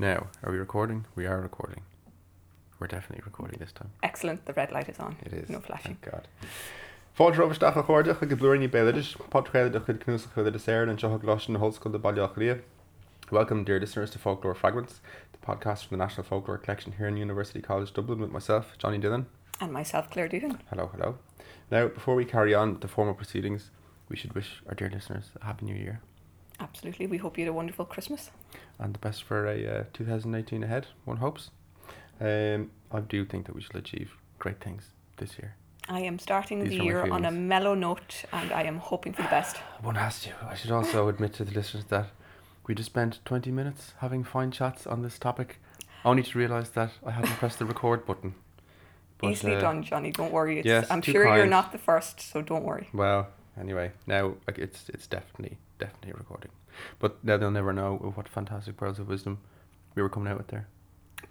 [0.00, 1.06] Now, are we recording?
[1.16, 1.80] We are recording.
[2.78, 3.90] We're definitely recording this time.
[4.04, 4.46] Excellent.
[4.46, 5.16] The red light is on.
[5.26, 5.48] It is.
[5.50, 5.96] No flashing.
[5.96, 6.28] Thank God.
[7.18, 10.68] Fáilte over staach a chuirde chu go blúirní béidir, potréile a chud cnúsa chu is
[10.68, 12.60] air an seo glas na hoscoil de bailach lia.
[13.32, 15.00] Welcome, dear listeners, to Folklore Fragments,
[15.32, 18.98] the podcast from the National Folklore Collection here in University College Dublin with myself, Johnny
[18.98, 19.26] Dillon.
[19.60, 20.60] And myself, Claire Doohan.
[20.70, 21.18] Hello, hello.
[21.72, 23.72] Now, before we carry on the formal proceedings,
[24.08, 26.00] we should wish our dear listeners a happy new year
[26.60, 27.06] Absolutely.
[27.06, 28.30] We hope you had a wonderful Christmas.
[28.78, 31.50] and the best for a uh, 2018 ahead, one hopes.
[32.20, 35.54] Um, I do think that we shall achieve great things this year.
[35.88, 39.22] I am starting These the year on a mellow note and I am hoping for
[39.22, 39.56] the best.
[39.80, 40.30] One has to.
[40.46, 42.10] I should also admit to the listeners that
[42.66, 45.58] we just spent 20 minutes having fine chats on this topic,
[46.04, 48.34] only to realise that I hadn't pressed the record button.
[49.16, 50.12] But, Easily uh, done, Johnny.
[50.12, 50.58] Don't worry.
[50.58, 52.88] It's, yes, I'm sure you're not the first, so don't worry.
[52.92, 53.28] Well,
[53.60, 56.50] anyway, now like, it's it's definitely definitely recording,
[56.98, 59.38] but now they'll never know what fantastic pearls of wisdom
[59.94, 60.66] we were coming out with there.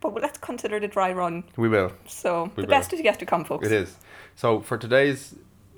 [0.01, 1.43] But let's consider the dry run.
[1.55, 1.91] We will.
[2.05, 2.67] So We the will.
[2.67, 3.65] best is yet to come, folks.
[3.65, 3.95] It is.
[4.35, 5.35] So for today's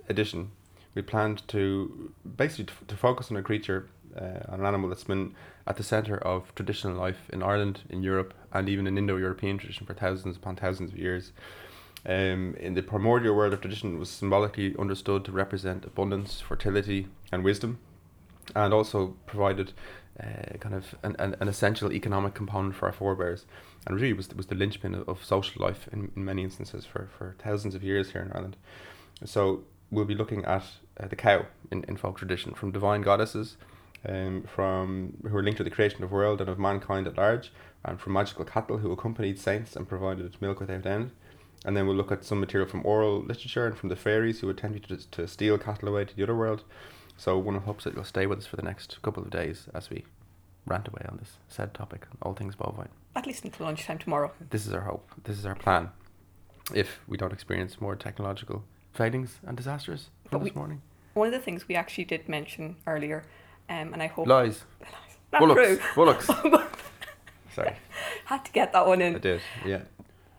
[0.10, 0.52] edition,
[0.96, 3.88] we planned to basically to, to focus on a creature,
[4.18, 5.36] uh, on an animal that's been
[5.68, 9.86] at the centre of traditional life in Ireland, in Europe, and even in Indo-European tradition
[9.86, 11.32] for thousands upon thousands of years.
[12.06, 17.08] Um, in the primordial world of tradition, it was symbolically understood to represent abundance, fertility,
[17.32, 17.80] and wisdom,
[18.56, 19.74] and also provided
[20.20, 23.46] uh, kind of an, an, an essential economic component for our forebears,
[23.86, 27.10] and really was was the linchpin of, of social life in, in many instances for,
[27.18, 28.56] for thousands of years here in Ireland.
[29.26, 30.64] So we'll be looking at
[31.00, 33.58] uh, the cow in, in folk tradition, from divine goddesses,
[34.08, 37.18] um, from who are linked to the creation of the world and of mankind at
[37.18, 37.52] large,
[37.84, 41.12] and from magical cattle who accompanied saints and provided milk without end.
[41.66, 44.50] And then we'll look at some material from oral literature and from the fairies who
[44.50, 46.64] attempted to, to steal cattle away to the other world.
[47.18, 49.90] So one hopes that you'll stay with us for the next couple of days as
[49.90, 50.06] we
[50.66, 52.90] rant away on this said topic, all things bovine.
[53.16, 54.32] At least until lunchtime tomorrow.
[54.50, 55.12] This is our hope.
[55.24, 55.90] This is our plan.
[56.74, 60.82] If we don't experience more technological failings and disasters from this morning.
[61.14, 63.24] One of the things we actually did mention earlier,
[63.70, 64.64] um, and I hope Lies.
[65.34, 65.62] not Bullocks.
[65.62, 65.80] true.
[65.96, 66.28] Bullocks.
[67.56, 67.76] Sorry.
[68.26, 69.16] Had to get that one in.
[69.16, 69.42] I did.
[69.66, 69.82] Yeah.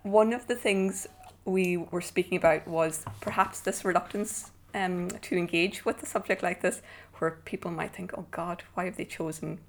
[0.02, 1.06] One of the things
[1.44, 6.62] we were speaking about was perhaps this reluctance um, to engage with a subject like
[6.62, 6.82] this,
[7.18, 9.60] where people might think, "Oh God, why have they chosen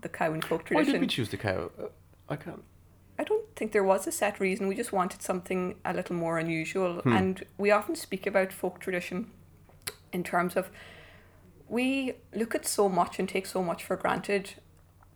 [0.00, 1.70] the cow and folk tradition?" Why tradition?" did we choose the cow?
[1.78, 1.88] Uh,
[2.28, 2.64] I can't.
[3.18, 4.68] I don't think there was a set reason.
[4.68, 7.00] We just wanted something a little more unusual.
[7.00, 7.12] Hmm.
[7.12, 9.30] And we often speak about folk tradition
[10.12, 10.70] in terms of
[11.68, 14.54] we look at so much and take so much for granted.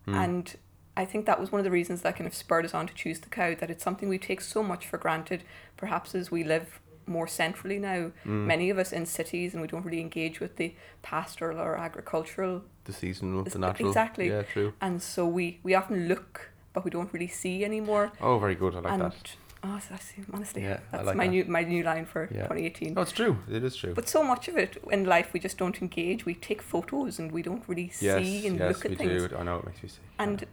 [0.05, 0.15] Hmm.
[0.15, 0.55] And
[0.95, 2.93] I think that was one of the reasons that kind of spurred us on to
[2.93, 5.43] choose the cow, that it's something we take so much for granted,
[5.77, 8.11] perhaps as we live more centrally now.
[8.23, 8.47] Hmm.
[8.47, 12.63] Many of us in cities and we don't really engage with the pastoral or agricultural
[12.85, 13.89] The seasonal, the natural.
[13.89, 14.29] exactly.
[14.29, 14.73] Yeah, true.
[14.81, 18.11] and so we, we often look but we don't really see anymore.
[18.21, 18.75] Oh, very good.
[18.75, 19.35] I like and that.
[19.63, 21.31] Oh, that's, honestly, Yeah, that's like my that.
[21.31, 22.47] new my new line for Yeah.
[22.47, 22.93] 2018.
[22.93, 23.37] No, it's true.
[23.49, 23.93] It is true.
[23.93, 26.25] But so much of it in life, we just don't engage.
[26.25, 29.01] We take photos and we don't really yes, see and yes, look at things.
[29.01, 29.31] Yes, we things.
[29.31, 29.37] do.
[29.37, 29.99] I know it makes me sick.
[30.19, 30.45] And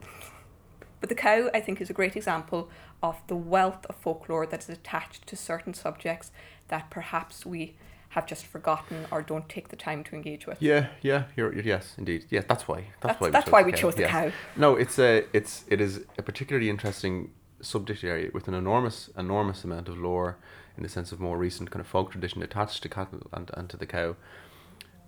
[1.00, 2.68] but the cow, I think, is a great example
[3.02, 6.32] of the wealth of folklore that is attached to certain subjects
[6.68, 7.76] that perhaps we
[8.12, 10.60] have just forgotten or don't take the time to engage with.
[10.60, 12.24] Yeah, yeah, you're, you're- yes, indeed.
[12.30, 12.86] Yes, that's why.
[13.00, 13.28] That's, That's- why.
[13.28, 14.10] We that's chose why the we chose the yes.
[14.10, 14.32] cow.
[14.56, 17.30] No, it's a, it's, it is a particularly interesting
[17.60, 20.36] subject area with an enormous, enormous amount of lore
[20.76, 23.68] in the sense of more recent kind of folk tradition attached to cattle and, and
[23.70, 24.16] to the cow.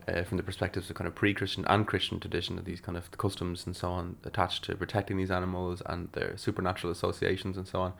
[0.08, 3.10] Uh, from the perspectives of kind of pre-Christian and Christian tradition, of these kind of
[3.12, 7.80] customs and so on attached to protecting these animals and their supernatural associations and so
[7.80, 7.92] on.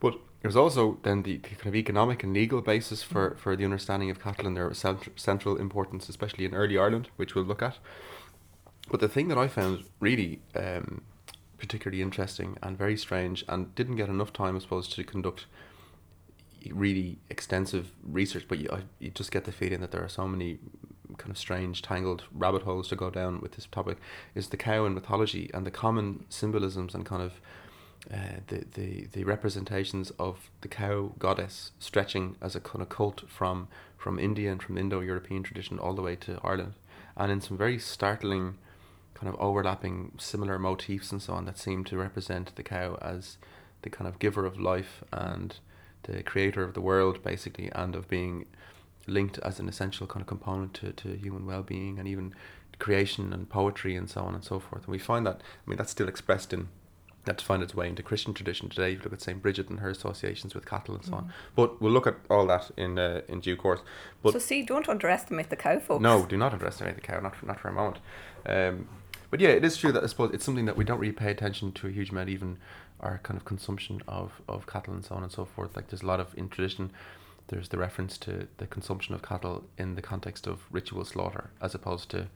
[0.00, 4.10] But there's also then the, kind of economic and legal basis for, for the understanding
[4.10, 7.78] of cattle and their cent- central importance, especially in early Ireland, which we'll look at.
[8.90, 11.02] But the thing that I found really um,
[11.60, 15.46] particularly interesting and very strange, and didn't get enough time, I suppose, to conduct
[16.72, 20.26] really extensive research, but you, I, you just get the feeling that there are so
[20.26, 20.58] many
[21.16, 23.98] kind of strange, tangled rabbit holes to go down with this topic,
[24.34, 27.32] is the cow in mythology and the common symbolisms and kind of
[28.12, 33.22] uh, the, the, the representations of the cow goddess stretching as a kind of cult
[33.28, 36.74] from, from India and from Indo-European tradition all the way to Ireland.
[37.16, 38.56] And in some very startling
[39.20, 43.36] kind of overlapping similar motifs and so on that seem to represent the cow as
[43.82, 45.58] the kind of giver of life and
[46.04, 48.46] the creator of the world basically and of being
[49.06, 52.34] linked as an essential kind of component to, to human well-being and even
[52.78, 55.76] creation and poetry and so on and so forth and we find that I mean
[55.76, 56.68] that's still expressed in
[57.24, 58.92] that's find its way into Christian tradition today.
[58.92, 61.80] If you look at Saint Bridget and her associations with cattle and so on, but
[61.80, 63.80] we'll look at all that in uh, in due course.
[64.22, 66.02] But so see, don't underestimate the cow, folks.
[66.02, 67.98] no, do not underestimate the cow, not for, not for a moment.
[68.46, 68.88] Um,
[69.30, 71.30] but yeah, it is true that I suppose it's something that we don't really pay
[71.30, 72.58] attention to a huge amount, even
[73.00, 75.76] our kind of consumption of, of cattle and so on and so forth.
[75.76, 76.90] Like there's a lot of in tradition,
[77.48, 81.74] there's the reference to the consumption of cattle in the context of ritual slaughter, as
[81.74, 82.28] opposed to,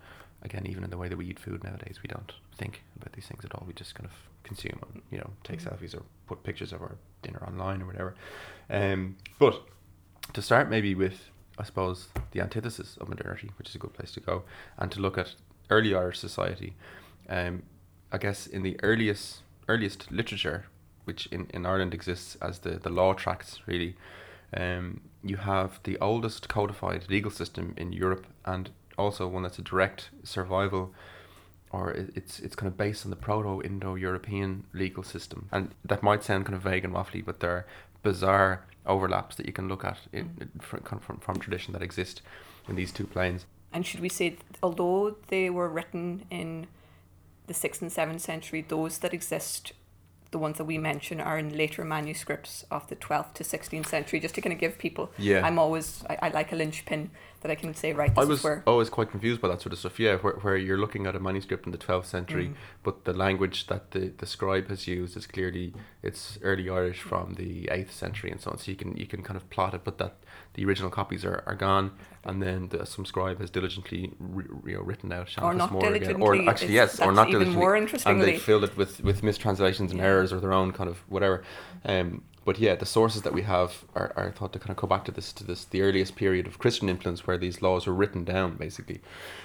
[0.43, 3.27] again, even in the way that we eat food nowadays, we don't think about these
[3.27, 3.65] things at all.
[3.67, 4.13] We just kind of
[4.45, 5.71] consume and you know take Mhm.
[5.73, 8.15] selfies or put pictures of our dinner online or whatever.
[8.71, 9.63] Um, but
[10.33, 14.13] to start maybe with, I suppose, the antithesis of modernity, which is a good place
[14.13, 14.45] to go,
[14.79, 15.35] and to look at
[15.71, 16.75] early Irish society.
[17.29, 17.63] Um,
[18.13, 20.67] I guess in the earliest earliest literature,
[21.05, 23.97] which in, in Ireland exists as the, the law tracts, really,
[24.55, 29.63] um, you have the oldest codified legal system in Europe, and also one that's a
[29.63, 30.93] direct survival,
[31.71, 35.49] or it's it's kind of based on the Proto-Indo-European legal system.
[35.51, 37.67] And that might sound kind of vague and waffly, but there are
[38.03, 40.43] bizarre overlaps that you can look at in, Mm.
[40.43, 42.23] in, from, from, from tradition that exist
[42.69, 43.47] in these two planes.
[43.75, 46.69] And should we say, although they were written in
[47.49, 49.73] the sixth and seventh century, those that exist,
[50.31, 54.21] the ones that we mention, are in later manuscripts of the twelfth to sixteenth century.
[54.21, 55.45] Just to kind of give people, Yeah.
[55.45, 57.11] I'm always I, I like a linchpin
[57.45, 58.13] that I can say right.
[58.15, 60.01] This I was is where always quite confused by that sort of stuff.
[60.01, 62.55] Yeah, where, where you're looking at a manuscript in the 12th century, Mm.
[62.83, 67.35] but the language that the, the scribe has used is clearly it's early Irish from
[67.35, 68.57] the 8th century and so on.
[68.59, 70.15] So you can you can kind of plot it, but that
[70.55, 71.91] the original copies are, are gone,
[72.25, 75.93] and then the, some scribe has diligently re, you know, written out or not again,
[75.93, 76.23] diligently.
[76.47, 79.91] or actually yes, or not even diligently, more and they filled it with with mistranslations
[79.93, 80.07] and Yeah.
[80.07, 81.45] errors or their own kind of whatever.
[81.85, 84.87] Um, but yeah, the sources that we have are, are thought to kind of go
[84.87, 87.95] back to this to this the earliest period of Christian influence where these laws were
[87.95, 89.01] written down basically.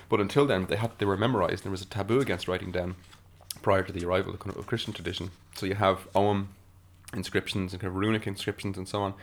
[0.10, 1.64] But until then, they had they were memorized.
[1.64, 2.96] There was a taboo against writing down
[3.62, 5.32] prior to the arrival of, kind of, Christian tradition.
[5.56, 6.50] So you have Ogham
[7.14, 9.14] inscriptions and kind of runic inscriptions and so on.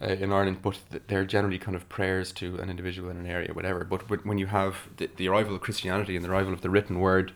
[0.00, 3.52] Uh, in Ireland, but they're generally kind of prayers to an individual in an area,
[3.52, 3.84] whatever.
[3.84, 6.70] But, but when you have the, the arrival of Christianity and the arrival of the
[6.70, 7.32] written word,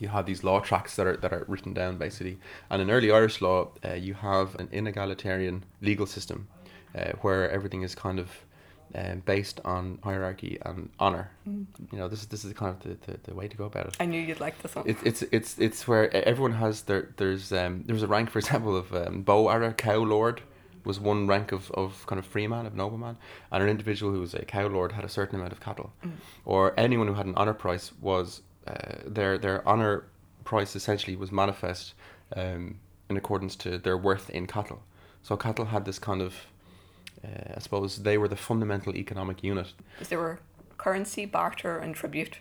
[0.00, 2.38] you have these law tracts that are that are written down basically.
[2.70, 6.48] And in early Irish law, uh, you have an inegalitarian legal system,
[6.94, 8.28] uh, where everything is kind of
[8.94, 11.30] um, based on hierarchy and honor.
[11.48, 11.66] Mm.
[11.92, 13.86] You know, this is this is kind of the, the, the way to go about
[13.86, 13.96] it.
[14.00, 14.84] I knew you'd like this one.
[14.88, 18.76] It's it's it's it's where everyone has their there's um there's a rank for example
[18.76, 20.42] of um, bóaire cow lord
[20.82, 23.16] was one rank of, of kind of freeman of nobleman
[23.52, 26.12] and an individual who was a cow lord had a certain amount of cattle Mm.
[26.46, 28.42] or anyone who had an honor price was uh,
[29.06, 30.04] their their honor
[30.44, 31.94] price essentially was manifest
[32.36, 32.78] um,
[33.08, 34.82] in accordance to their worth in cattle
[35.22, 36.34] so cattle had this kind of
[37.24, 40.38] uh, I suppose they were the fundamental economic unit Because there were
[40.78, 42.38] currency, barter, and tribute.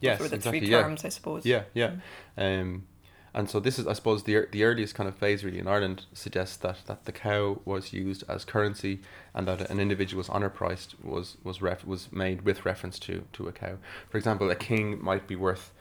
[0.00, 1.44] yes Those were the exactly three yeah terms, I suppose.
[1.44, 1.90] Yeah, yeah.
[2.38, 2.86] Um,
[3.34, 6.06] and so this is, I suppose, the the earliest kind of phase really in Ireland
[6.12, 9.00] suggests that, that the cow was used as currency,
[9.34, 13.48] and that an individual's honor price was was ref- was made with reference to to
[13.48, 13.78] a cow.
[14.10, 15.72] For example, a king might be worth,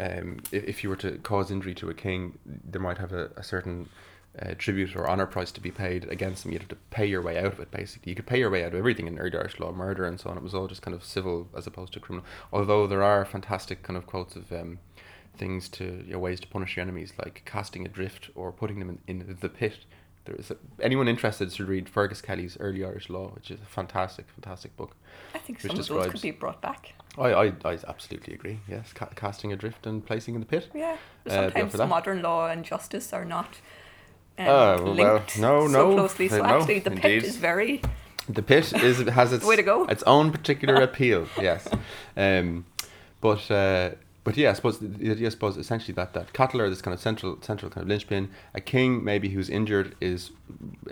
[0.00, 3.30] um, if, if you were to cause injury to a king, there might have a,
[3.36, 3.88] a certain.
[4.36, 6.50] Uh, tribute or honor price to be paid against them.
[6.50, 7.70] You'd have to pay your way out of it.
[7.70, 10.18] Basically, you could pay your way out of everything in early Irish law, murder and
[10.18, 10.36] so on.
[10.36, 12.26] It was all just kind of civil as opposed to criminal.
[12.52, 14.80] Although there are fantastic kind of quotes of um,
[15.36, 18.98] things to you know, ways to punish your enemies, like casting adrift or putting them
[19.06, 19.78] in, in the pit.
[20.24, 23.66] There is a, anyone interested should read Fergus Kelly's Early Irish Law, which is a
[23.66, 24.96] fantastic, fantastic book.
[25.34, 26.94] I think some of those could be brought back.
[27.18, 28.58] I, I, I absolutely agree.
[28.66, 30.68] Yes, ca- casting adrift and placing in the pit.
[30.74, 30.96] Yeah.
[31.26, 31.86] Uh, Sometimes that.
[31.88, 33.58] modern law and justice are not
[34.38, 36.28] um, Oh, well, linked no, so no, closely.
[36.28, 37.24] So uh, no, actually, the pit indeed.
[37.24, 37.82] is very.
[38.28, 39.84] The pit is has its Way to go.
[39.84, 41.28] its own particular appeal.
[41.40, 41.68] Yes,
[42.16, 42.64] um,
[43.20, 43.90] but uh,
[44.24, 47.38] but yeah, I suppose idea, I suppose, essentially that that cattle this kind of central
[47.42, 48.30] central kind of linchpin.
[48.54, 50.30] A king maybe who's injured is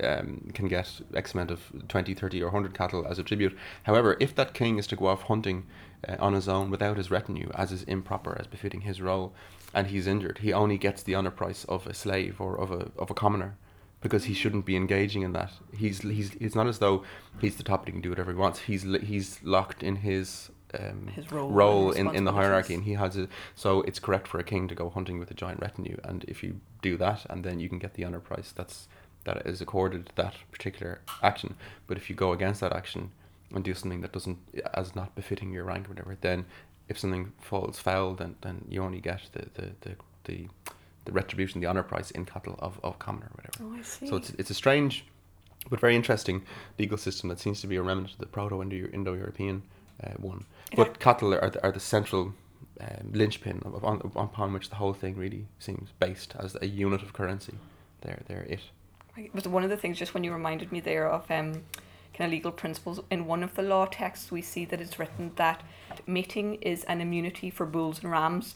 [0.03, 3.57] um, can get X amount of 20, 30 or hundred cattle as a tribute.
[3.85, 5.65] However, if that king is to go off hunting
[6.07, 9.33] uh, on his own without his retinue, as is improper as befitting his role,
[9.73, 12.91] and he's injured, he only gets the honor price of a slave or of a
[12.99, 13.57] of a commoner
[14.03, 15.53] because he shouldn't be engaging in that.
[15.75, 17.03] He's he's it's not as though
[17.41, 18.61] he's the top he can do whatever he wants.
[18.61, 22.95] He's he's locked in his um, His role role in, in the hierarchy, and he
[22.95, 25.99] has a so it's correct for a king to go hunting with a giant retinue,
[26.05, 28.89] and if you do that, and then you can get the honor price that's
[29.25, 31.55] that is accorded that particular action.
[31.87, 33.11] But if you go against that action
[33.55, 34.39] and do something that doesn't
[34.75, 36.45] as not befitting your rank or whatever, then
[36.89, 40.49] if something falls foul, then then you only get the the the, the
[41.05, 43.75] the retribution, the honor price in cattle of, of commoner or whatever.
[43.75, 44.07] Oh, I see.
[44.07, 45.05] So it's it's a strange,
[45.69, 46.43] but very interesting
[46.79, 49.63] legal system that seems to be a remnant of the Proto Indo European
[50.05, 50.45] uh, one.
[50.75, 52.35] But ac- cattle are the, are the central
[52.81, 57.13] um, linchpin upon, upon which the whole thing really seems based as a unit of
[57.13, 57.55] currency.
[58.01, 58.61] They're they're it.
[59.35, 61.65] But one of the things, just when you reminded me there of um,
[62.15, 65.33] kind of legal principles, in one of the law texts, we see that it's written
[65.37, 65.63] that
[66.07, 68.55] mating is an immunity for bulls and rams,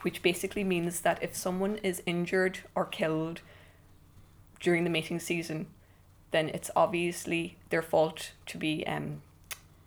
[0.00, 3.42] which basically means that if someone is injured or killed
[4.60, 5.66] during the mating season,
[6.30, 9.22] then it's obviously their fault to be um,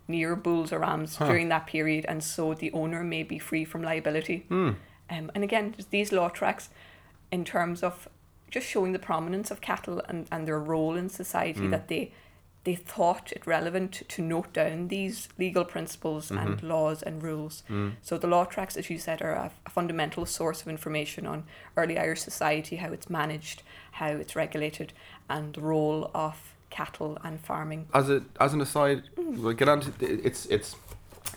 [0.07, 1.27] near bulls or rams Huh.
[1.27, 4.45] during that period, and so the owner may be free from liability.
[4.47, 4.71] Hmm.
[5.09, 6.69] Um, and again, these law tracks,
[7.31, 8.07] in terms of
[8.49, 11.71] just showing the prominence of cattle and, and their role in society, hmm.
[11.71, 12.11] that they
[12.63, 16.67] they thought it relevant to note down these legal principles and mm-hmm.
[16.67, 17.63] laws and rules.
[17.67, 17.89] Hmm.
[18.03, 21.45] So the law tracks, as you said, are a, a fundamental source of information on
[21.75, 24.93] early Irish society, how it's managed, how it's regulated,
[25.27, 27.87] and the role of cattle and farming.
[27.93, 30.75] as a as an aside, we'll get on to it's it's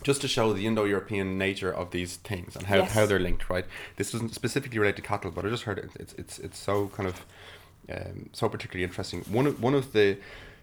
[0.03, 2.91] just to show the Indo-European nature of these things and how, Yes.
[2.93, 3.49] how they're linked.
[3.49, 3.65] Right,
[3.97, 6.87] this doesn't specifically relate to cattle, but I just heard it, it's it's it's so
[6.97, 7.25] kind of
[7.93, 9.21] um, so particularly interesting.
[9.29, 10.17] One of one of the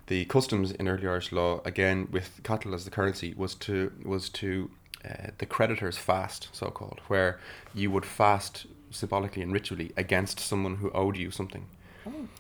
[0.09, 4.29] the customs in early Irish law, again with cattle as the currency, was to was
[4.31, 4.71] to
[5.05, 7.39] uh, the creditor's fast, so called, where
[7.75, 11.65] you would fast symbolically and ritually against someone who owed you something.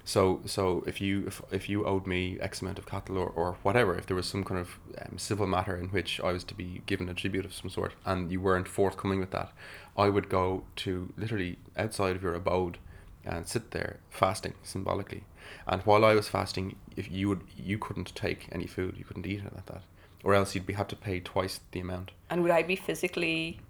[0.04, 3.56] So so if you if, if you owed me X amount of cattle or, or
[3.62, 6.54] whatever, if there was some kind of um, civil matter in which I was to
[6.54, 9.52] be given a tribute of some sort and you weren't forthcoming with that,
[9.96, 12.78] I would go to literally outside of your abode
[13.24, 15.24] and sit there fasting symbolically.
[15.66, 19.26] And while I was fasting, if you would you couldn't take any food, you couldn't
[19.26, 19.82] eat it like that,
[20.24, 22.10] or else you'd be have to pay twice the amount.
[22.30, 23.60] And would I be physically?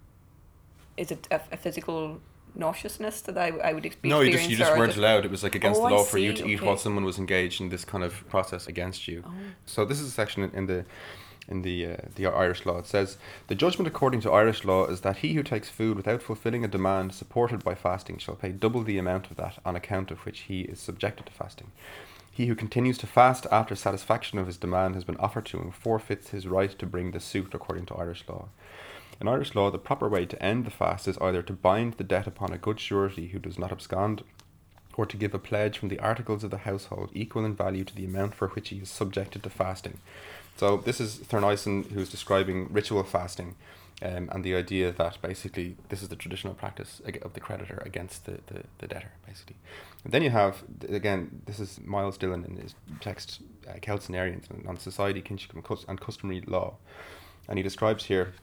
[0.97, 2.21] Is it a, a physical
[2.55, 5.25] nauseousness that I, I would be No, you just you just weren't allowed.
[5.25, 7.61] It was like against Oh, the law for you to eat while someone was engaged
[7.61, 9.23] in this kind of process against you.
[9.25, 9.31] Oh.
[9.65, 10.85] So this is a section in- in the
[11.49, 12.77] in the uh, the Irish law.
[12.77, 13.17] It says
[13.47, 16.69] the judgment according to Irish law is that he who takes food without fulfilling a
[16.69, 20.41] demand supported by fasting shall pay double the amount of that on account of which
[20.41, 21.71] he is subjected to fasting.
[22.31, 25.71] He who continues to fast after satisfaction of his demand has been offered to him
[25.71, 28.47] forfeits his right to bring the suit according to Irish law.
[29.21, 32.03] In Irish law, the proper way to end the fast is either to bind the
[32.03, 34.23] debt upon a good surety who does not abscond,
[34.95, 37.95] or to give a pledge from the articles of the household equal in value to
[37.95, 39.97] the amount for which he is subjected to fasting.
[40.55, 43.55] So this is Thurneysen who's describing ritual fasting,
[44.01, 48.25] um, and the idea that basically this is the traditional practice of the creditor against
[48.25, 49.55] the, the, the debtor, basically.
[50.03, 54.15] And then you have, again, this is Myles Dillon in his text, uh, Celts and
[54.15, 56.75] Aryans on society, kinship and customary law.
[57.47, 58.33] And he describes here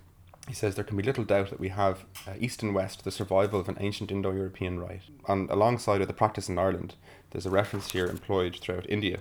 [0.49, 3.11] he says there can be little doubt that we have uh, east and west the
[3.11, 6.95] survival of an ancient Indo-European rite And alongside of the practice in Ireland,
[7.31, 9.21] there's a reference here employed throughout India.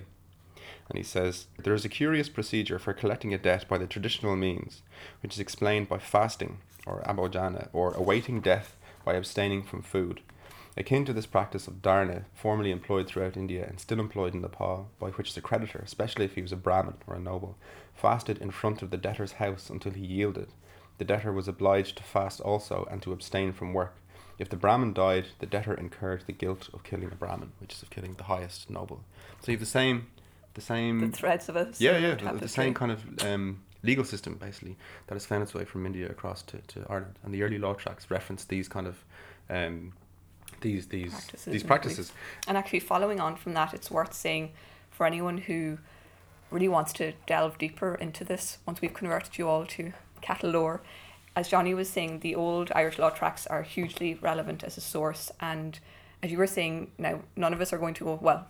[0.88, 4.34] And he says there is a curious procedure for collecting a debt by the traditional
[4.34, 4.82] means,
[5.22, 10.20] which is explained by fasting or abojana or awaiting death by abstaining from food.
[10.76, 14.88] Akin to this practice of dharna, formerly employed throughout India and still employed in Nepal,
[14.98, 17.56] by which the creditor, especially if he was a Brahmin or a noble,
[17.94, 20.48] fasted in front of the debtor's house until he yielded.
[21.00, 23.94] The debtor was obliged to fast also and to abstain from work.
[24.38, 27.82] If the Brahmin died, the debtor incurred the guilt of killing a Brahmin, which is
[27.82, 29.00] of killing the highest noble.
[29.40, 30.08] So you have the same,
[30.52, 31.80] the same, the threads of a Mm.
[31.80, 34.76] yeah, yeah, the, the same kind of um, legal system basically
[35.06, 37.72] that has found its way from India across to, to Ireland, and the early law
[37.72, 39.02] tracks reference these kind of
[39.48, 39.94] um,
[40.60, 42.12] these these Practices these practices.
[42.46, 44.50] And actually, following on from that, it's worth saying
[44.90, 45.78] for anyone who
[46.50, 50.82] really wants to delve deeper into this, once we've converted you all to cattle lore,
[51.36, 55.30] as Johnny was saying, the old Irish law tracks are hugely relevant as a source.
[55.40, 55.78] And
[56.22, 58.46] as you were saying, now none of us are going to go, well,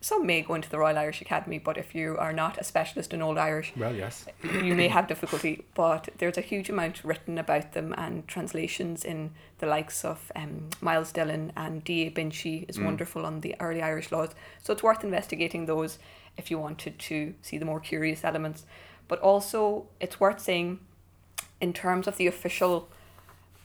[0.00, 3.12] some may go into the Royal Irish Academy, but if you are not a specialist
[3.12, 7.38] in Old Irish, Well, yes, you may have difficulty, but there's a huge amount written
[7.38, 12.10] about them and translations in the likes of um, Myles Dillon and D.A.
[12.10, 14.30] Binchy is wonderful on the early Irish laws.
[14.62, 15.98] So it's worth investigating those
[16.36, 18.64] if you wanted to see the more curious elements.
[19.08, 20.80] But also, it's worth saying,
[21.60, 22.88] in terms of the official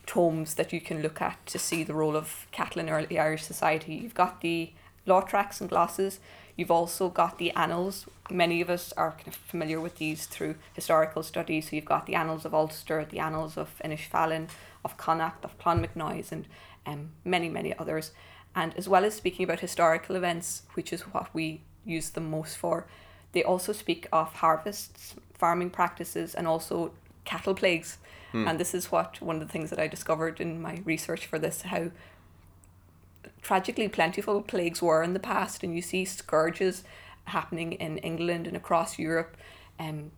[0.05, 3.43] tomes that you can look at to see the role of cattle in early Irish
[3.43, 4.71] society, you've got the
[5.05, 6.19] law tracks and glosses.
[6.55, 8.05] You've also got the annals.
[8.29, 11.69] Many of us are kind of familiar with these through historical studies.
[11.69, 14.50] So you've got the annals of Ulster, the annals of Inishfallen,
[14.83, 16.48] of Connacht, of Clonmacnoise, and
[16.86, 18.12] um, many, many others.
[18.55, 22.57] And as well as speaking about historical events, which is what we use them most
[22.57, 22.86] for,
[23.31, 26.91] they also speak of harvests, farming practices, and also
[27.25, 27.97] cattle plagues.
[28.47, 31.37] And this is what one of the things that I discovered in my research for
[31.37, 31.91] this how
[33.41, 36.83] tragically plentiful plagues were in the past, and you see scourges
[37.25, 39.35] happening in England and across Europe,
[39.79, 40.11] um,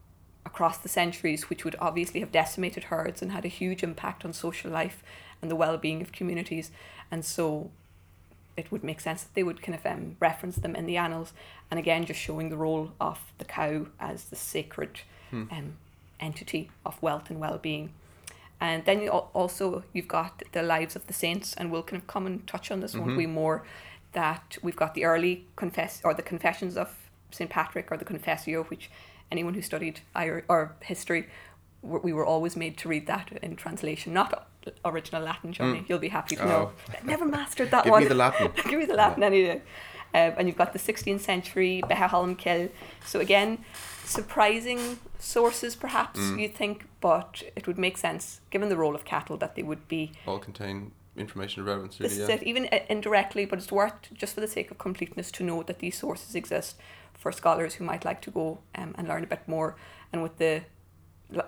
[0.46, 4.34] across the centuries, which would obviously have decimated herds and had a huge impact on
[4.34, 5.04] social life
[5.42, 6.72] and the well-being of communities.
[7.10, 7.72] And so,
[8.56, 11.34] it would make sense that they would kind of um, reference them in the annals,
[11.72, 15.00] and again, just showing the role of the cow as the sacred
[15.52, 15.74] um,
[16.20, 17.92] entity of wealth and well-being.
[18.62, 22.08] And then you also you've got the lives of the saints, and we'll kind of
[22.08, 23.64] come and touch on this, won't we, more?
[24.14, 26.96] That we've got the early confess or the confessions of
[27.32, 28.90] Saint Patrick or the Confessio, which
[29.32, 31.28] anyone who studied Ir- or history,
[31.82, 34.48] we were always made to read that in translation, not
[34.86, 35.52] original Latin.
[35.52, 36.72] Johnny, you'll be happy to know.
[37.04, 38.02] Never mastered that Give one.
[38.04, 38.52] Give me the Latin.
[38.70, 39.62] Give me the Latin any day.
[40.14, 42.70] Um, and you've got the 16th century Betha Colaim Chille.
[43.06, 43.60] So again,
[44.06, 46.40] surprising sources perhaps Mm.
[46.42, 49.88] you'd think, but it would make sense given the role of cattle that they would
[49.88, 52.24] be All contain information of relevance, this really.
[52.24, 52.36] is Yeah.
[52.36, 55.64] it, even i- indirectly, but it's worth just for the sake of completeness to know
[55.64, 56.76] that these sources exist
[57.14, 59.76] for scholars who might like to go um, and learn a bit more.
[60.12, 60.64] And with the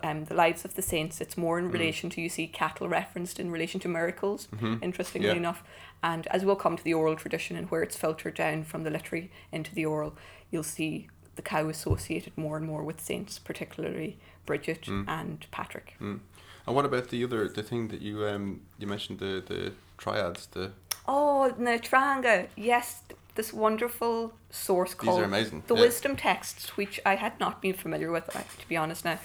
[0.04, 1.65] um, the lives of the saints, it's more Mm.
[1.65, 4.48] in relation to you see cattle referenced in relation to miracles,
[4.82, 5.36] interestingly Yeah.
[5.36, 5.63] enough.
[6.04, 8.89] And as we'll come to the oral tradition and where it's filtered down from the
[8.89, 10.15] literary into the oral,
[10.51, 15.96] you'll see the cow associated more and more with saints, particularly Bridget and Patrick.
[16.00, 16.20] Mm.
[16.68, 20.48] And what about the other the thing that you um you mentioned the the triads
[20.48, 20.72] the
[21.08, 22.48] Oh, Natranga.
[22.56, 23.04] Yes,
[23.36, 25.82] this wonderful source These called are amazing, the yeah.
[25.82, 29.20] Wisdom Texts, which I had not been familiar with, uh, to be honest now.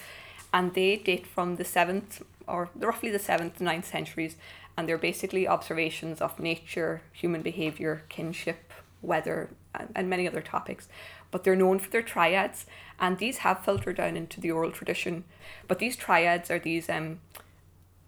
[0.53, 4.37] And they date from the 7th, or roughly the 7th to 9th centuries.
[4.77, 10.89] And they're basically observations of nature, human behaviour, kinship, weather, and, and many other topics.
[11.31, 12.67] But they're known for their triads.
[12.99, 15.25] And these have filtered down into the oral tradition.
[15.69, 17.21] But these triads are these, um,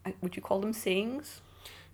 [0.04, 1.40] uh, would you call them sayings?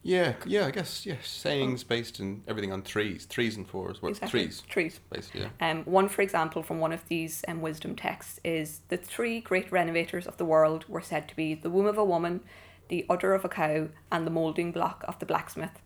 [0.02, 4.10] Yeah yeah I guess yeah sayings based in everything on threes threes and fours well
[4.10, 4.42] Exactly.
[4.44, 5.00] threes Trees.
[5.10, 8.96] basically yeah Um, one, for example, from one of these um, wisdom texts is the
[8.96, 12.40] three great renovators of the world were said to be the womb of a woman,
[12.88, 15.80] the udder of a cow, and the moulding block of the blacksmith.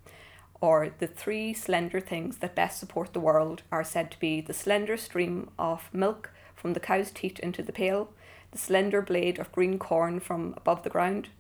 [0.61, 4.55] Or the three slender things that best support the world are said to be the
[4.55, 8.13] slender stream of milk from the cow's teat into the pail,
[8.53, 11.31] the slender blade of green corn from above the ground,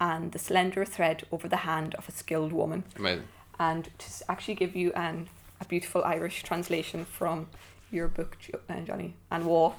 [0.00, 3.26] and the slender thread over the hand of a skilled woman amazing
[3.58, 5.28] and to actually give you an
[5.60, 7.48] a beautiful Irish translation from
[7.90, 8.36] your book,
[8.68, 9.74] uh, Johnny and War.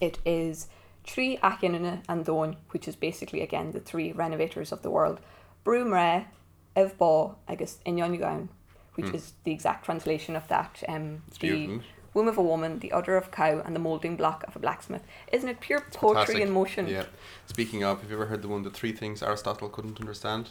[0.00, 0.68] It is
[1.06, 5.20] Trí Achinine and Dóin, which is basically again the three renovators of the world.
[5.64, 6.26] Broom Re,
[6.74, 8.48] Ev Bá, agus Inyon Gaun,
[8.94, 10.82] which is the exact translation of that.
[10.88, 11.22] Um.
[11.28, 11.84] It's the beautiful,
[12.16, 14.58] womb of a woman, the udder of a cow, and the moulding block of a
[14.58, 15.02] blacksmith.
[15.30, 16.42] Isn't it pure poetry Fantastic.
[16.42, 16.88] in motion?
[16.88, 17.04] yeah
[17.46, 20.50] speaking of have you ever heard the one the three things Aristotle couldn't understand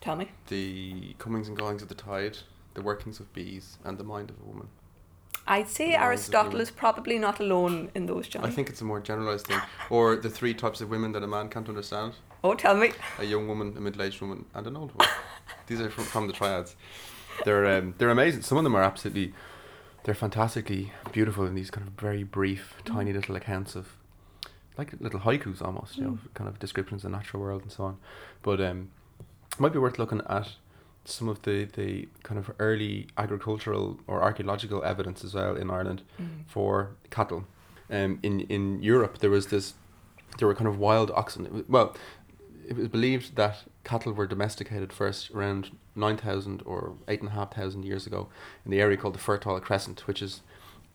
[0.00, 0.30] Tell me.
[0.48, 2.38] the comings and goings of the tide
[2.74, 4.68] the workings of bees and the mind of a woman
[5.46, 8.48] I'd say The minds of Aristotle is probably not alone in those, Johnny.
[8.48, 11.30] I think it's a more generalized thing or the three types of women that a
[11.36, 12.90] man can't understand oh, tell me.
[13.18, 15.12] a young woman, a middle-aged woman, and an old woman.
[15.66, 16.76] These are from, from the triads.
[17.44, 18.42] They're um, they're amazing.
[18.42, 19.34] Some of them are absolutely,
[20.06, 23.96] they're fantastically beautiful in these kind of very brief, tiny little accounts of,
[24.78, 27.82] like little haikus almost, you know, kind of descriptions of the natural world and so
[27.82, 27.98] on.
[28.40, 28.90] But um,
[29.52, 30.50] it might be worth looking at
[31.04, 36.02] some of the the kind of early agricultural or archaeological evidence as well in Ireland
[36.46, 37.44] for cattle.
[37.90, 39.74] Um, in in Europe, there was this,
[40.38, 41.64] there were kind of wild oxen.
[41.68, 41.96] Well,
[42.68, 48.28] it was believed that cattle were domesticated first around 9,000 or 8,500 years ago
[48.64, 50.42] in the area called the Fertile Crescent, which is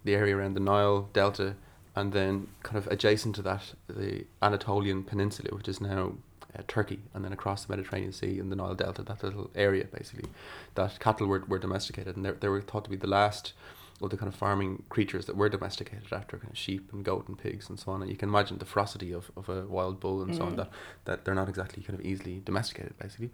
[0.04, 1.56] the area around the Nile Delta
[1.96, 6.14] and then kind of adjacent to that, the Anatolian Peninsula, which is now
[6.58, 9.86] uh, Turkey, and then across the Mediterranean Sea in the Nile Delta, that little area
[9.86, 10.30] basically,
[10.76, 12.16] that cattle were, were domesticated.
[12.16, 13.54] And they, they were thought to be the last
[14.02, 17.28] of the kind of farming creatures that were domesticated after kind of sheep and goat
[17.28, 18.02] and pigs and so on.
[18.02, 20.58] And you can imagine the ferocity of, of a wild bull and so on, Mm.
[20.58, 20.70] that,
[21.06, 23.30] that they're not exactly kind of easily domesticated basically.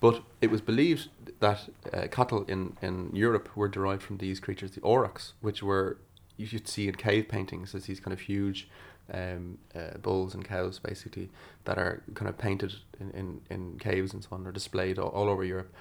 [0.00, 1.08] But it was believed
[1.40, 5.98] that uh, cattle in, in Europe were derived from these creatures, the aurochs, which were,
[6.36, 8.68] you should see in cave paintings as these kind of huge
[9.12, 11.28] um, uh, bulls and cows basically
[11.64, 15.10] that are kind of painted in, in, in caves and so on, or displayed all,
[15.10, 15.72] all over Europe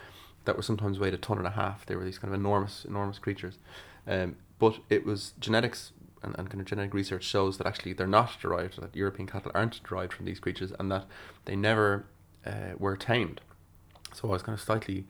[0.45, 1.85] that were sometimes weighed a ton and a half.
[1.85, 3.57] They were these kind of enormous, enormous creatures.
[4.07, 5.91] Um, but it was genetics
[6.23, 9.51] and, and kind of genetic research shows that actually they're not derived, that European cattle
[9.55, 11.05] aren't derived from these creatures, and that
[11.45, 12.05] they never
[12.45, 13.41] uh, were tamed.
[14.13, 15.05] So I was kind of slightly,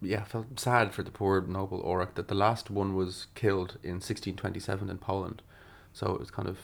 [0.00, 3.94] yeah, felt sad for the poor noble Auroch that the last one was killed in
[3.94, 5.42] 1627 in Poland.
[5.92, 6.58] So it was kind of,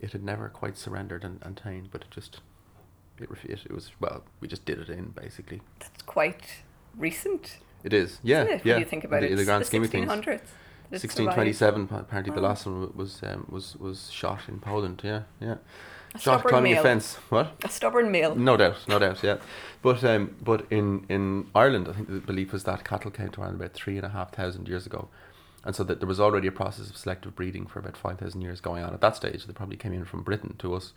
[0.00, 2.40] it had never quite surrendered and, and tamed, but it just,
[3.18, 5.62] it, it, it was, well, we just did it in basically.
[5.78, 6.62] That's quite
[6.96, 7.58] recent.
[7.84, 8.74] It is, yeah, it, yeah.
[8.74, 10.10] When you think about in it, the, in the grand scheme of things.
[10.10, 10.24] 1600s.
[10.90, 15.00] that it 1627, pa- apparently the last one was um, was was shot in Poland.
[15.04, 15.56] Yeah, yeah.
[16.14, 16.82] A Shot stubborn climbing a male.
[16.82, 17.14] fence.
[17.28, 17.52] What?
[17.62, 18.34] A stubborn male.
[18.34, 19.22] No doubt, no doubt.
[19.22, 19.36] Yeah,
[19.82, 23.42] but um, but in in Ireland, I think the belief was that cattle came to
[23.42, 25.08] Ireland about three and a half thousand years ago,
[25.64, 28.40] and so that there was already a process of selective breeding for about five thousand
[28.40, 29.44] years going on at that stage.
[29.44, 30.94] They probably came in from Britain to us,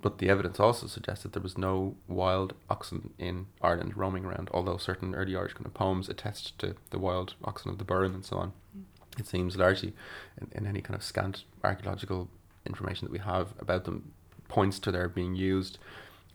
[0.00, 4.48] but the evidence also suggests that there was no wild oxen in Ireland roaming around,
[4.52, 8.14] although certain early Irish kind of poems attest to the wild oxen of the Burren
[8.14, 8.52] and so on.
[9.18, 9.94] It seems largely,
[10.40, 12.28] in, in any kind of scant archaeological
[12.64, 14.12] information that we have about them,
[14.46, 15.78] points to their being used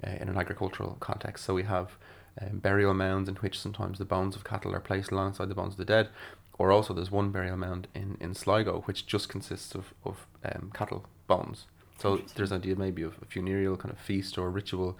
[0.05, 1.45] uh, in an agricultural context.
[1.45, 1.97] So we have
[2.41, 5.73] um, burial mounds in which sometimes the bones of cattle are placed alongside the bones
[5.73, 6.09] of the dead,
[6.57, 10.71] or also there's one burial mound in, in Sligo which just consists of, of um,
[10.73, 11.65] cattle bones.
[11.99, 14.97] So there's an idea maybe of a funereal kind of feast or ritual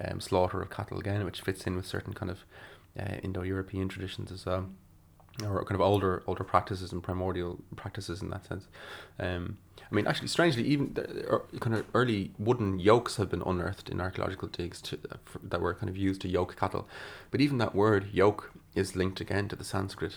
[0.00, 2.44] um, slaughter of cattle again, which fits in with certain kind of
[2.98, 4.68] uh, Indo-European traditions as well,
[5.44, 8.66] or kind of older older practices and primordial practices in that sense.
[9.18, 9.58] Um,
[9.90, 13.88] I mean, actually, strangely, even the, er, kind of early wooden yokes have been unearthed
[13.88, 16.88] in archaeological digs to, uh, for, that were kind of used to yoke cattle.
[17.30, 20.14] But even that word yoke is linked again to the Sanskrit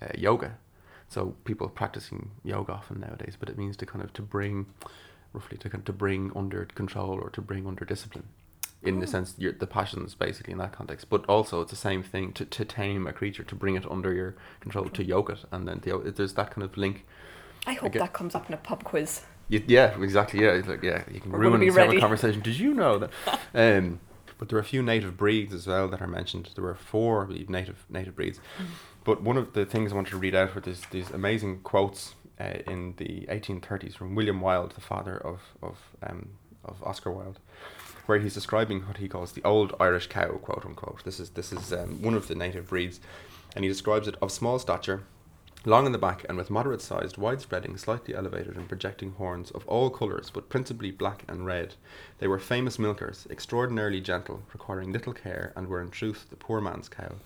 [0.00, 0.58] uh, yoga.
[1.08, 4.66] So people practicing yoga often nowadays, but it means to kind of to bring,
[5.32, 8.28] roughly to to bring under control or to bring under discipline,
[8.82, 9.10] in the Oh.
[9.10, 11.08] sense you're, the passions basically in that context.
[11.10, 14.12] But also it's the same thing to, to tame a creature, to bring it under
[14.12, 17.04] your control, to yoke it, and then the, there's that kind of link.
[17.66, 19.22] I hope that comes up in a pub quiz.
[19.48, 20.42] You, yeah, exactly.
[20.42, 22.40] Yeah, like yeah, you can We're ruin several conversation.
[22.42, 23.10] Did you know that?
[23.54, 24.00] um,
[24.38, 26.50] but there are a few native breeds as well that are mentioned.
[26.54, 28.40] There were four, I believe, native native breeds.
[29.04, 32.14] But one of the things I wanted to read out were these these amazing quotes
[32.40, 36.30] uh, in the 1830s from William Wilde, the father of of um,
[36.64, 37.38] of Oscar Wilde,
[38.06, 41.04] where he's describing what he calls the old Irish cow, quote unquote.
[41.04, 43.00] This is this is um, one of the native breeds,
[43.54, 45.02] and he describes it of small stature,
[45.64, 49.66] long in the back and with moderate sized, widespreading, slightly elevated and projecting horns of
[49.66, 51.74] all colours, but principally black and red.
[52.18, 56.60] They were famous milkers, extraordinarily gentle, requiring little care, and were in truth the poor
[56.60, 57.16] man's cow.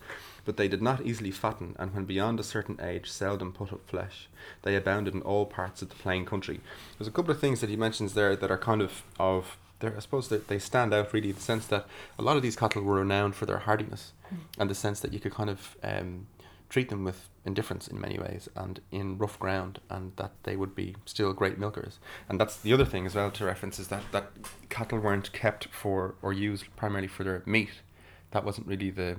[0.45, 3.87] But they did not easily fatten, and when beyond a certain age, seldom put up
[3.89, 4.29] flesh.
[4.63, 6.61] They abounded in all parts of the plain country.
[6.99, 9.59] There's a couple of things that he mentions there that are kind of of.
[9.85, 12.55] I suppose that they stand out really in the sense that a lot of these
[12.55, 14.13] cattle were renowned for their hardiness,
[14.57, 16.29] and the sense that you could kind of um,
[16.73, 20.75] treat them with indifference in many ways and in rough ground and that they would
[20.75, 21.99] be still great milkers
[22.31, 24.31] and that's the other thing as well to reference is that that
[24.71, 27.83] cattle weren't kept for or used primarily for their meat
[28.31, 29.17] that wasn't really the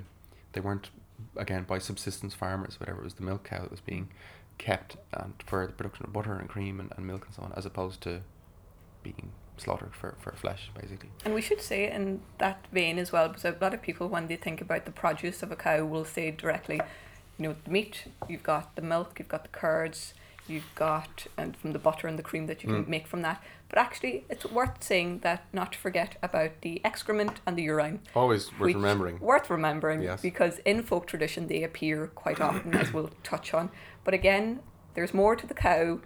[0.54, 0.90] they weren't
[1.36, 4.10] again by subsistence farmers whatever it was the milk cow that was being
[4.58, 7.52] kept and for the production of butter and cream and, and milk and so on
[7.56, 8.22] as opposed to
[9.04, 11.10] being slaughtered for, for flesh basically.
[11.26, 14.28] And we should say in that vein as well, because a lot of people, when
[14.28, 16.82] they think about the produce of a cow, will say directly,
[17.38, 20.14] you know, the meat, you've got the milk, you've got the curds,
[20.48, 22.88] you've got, and from the butter and the cream that you can Mm.
[22.90, 23.42] make from that.
[23.70, 28.02] But actually, it's worth saying that not to forget about the excrement and the urine.
[28.14, 30.22] always worth remembering Worth remembering Yes.
[30.22, 33.70] because in folk tradition they appear quite often, as we'll touch on.
[34.04, 34.60] But again,
[34.96, 36.00] there's more to the cow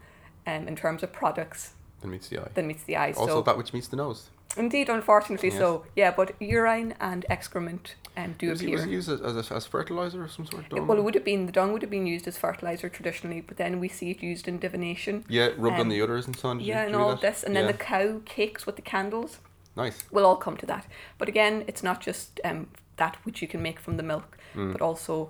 [0.46, 3.12] um, in terms of products than meets the eye than meets the eye.
[3.18, 5.58] also so that which meets the nose Indeed, unfortunately Yes.
[5.58, 5.86] so.
[5.96, 8.76] Yeah, but urine and excrement um, do was, it, appear.
[8.78, 10.88] was it used as, as, a, as fertilizer of some sort dung?
[10.88, 13.58] well, it would have been the dung would have been used as fertilizer traditionally, but
[13.58, 15.24] then we see it used in divination.
[15.30, 16.58] Yeah, rubbed on Um, the udders and so on.
[16.58, 17.72] Did you- yeah, did and all this, and then Yeah.
[17.74, 19.40] the cow cakes with the candles.
[19.76, 20.04] nice.
[20.12, 20.88] We'll all come to that.
[21.20, 24.72] But again, it's not just um, that which you can make from the milk, Mm.
[24.72, 25.30] but also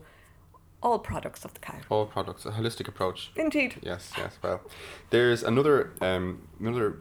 [0.81, 1.79] all products of the cow.
[1.89, 3.31] All products, a holistic approach.
[3.35, 3.75] Indeed.
[3.81, 4.37] Yes, yes.
[4.41, 4.61] Well,
[5.09, 6.99] there's another, um, another,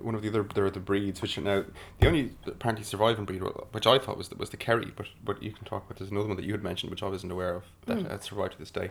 [0.00, 1.64] one of the other, there are the breeds which are now
[2.00, 3.42] the only apparently surviving breed,
[3.72, 5.98] which I thought was the, was the Kerry, but but you can talk about.
[5.98, 8.22] There's another one that you had mentioned, which I wasn't aware of that Mm.
[8.22, 8.90] survived to this day.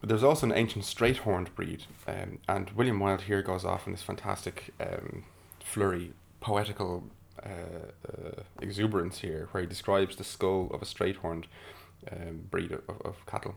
[0.00, 3.86] But there's also an ancient straight horned breed, um, and William Wilde here goes off
[3.86, 5.24] in this fantastic um,
[5.60, 7.04] flurry, poetical
[7.42, 7.48] uh,
[8.08, 11.46] uh, exuberance here, where he describes the skull of a straight horned
[12.12, 13.54] um, breed of, of cattle.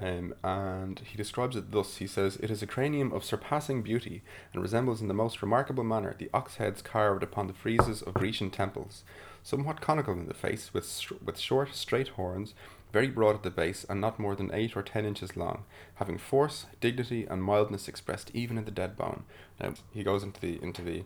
[0.00, 4.22] Um, and he describes it thus he says, It is a cranium of surpassing beauty,
[4.52, 8.14] and resembles in the most remarkable manner the ox heads carved upon the friezes of
[8.14, 9.02] Grecian temples.
[9.42, 12.54] Somewhat conical in the face, with, with short, straight horns,
[12.92, 15.64] very broad at the base, and not more than eight or ten inches long,
[15.96, 19.24] having force, dignity, and mildness expressed even in the dead bone.
[19.60, 21.04] Now he goes into the into the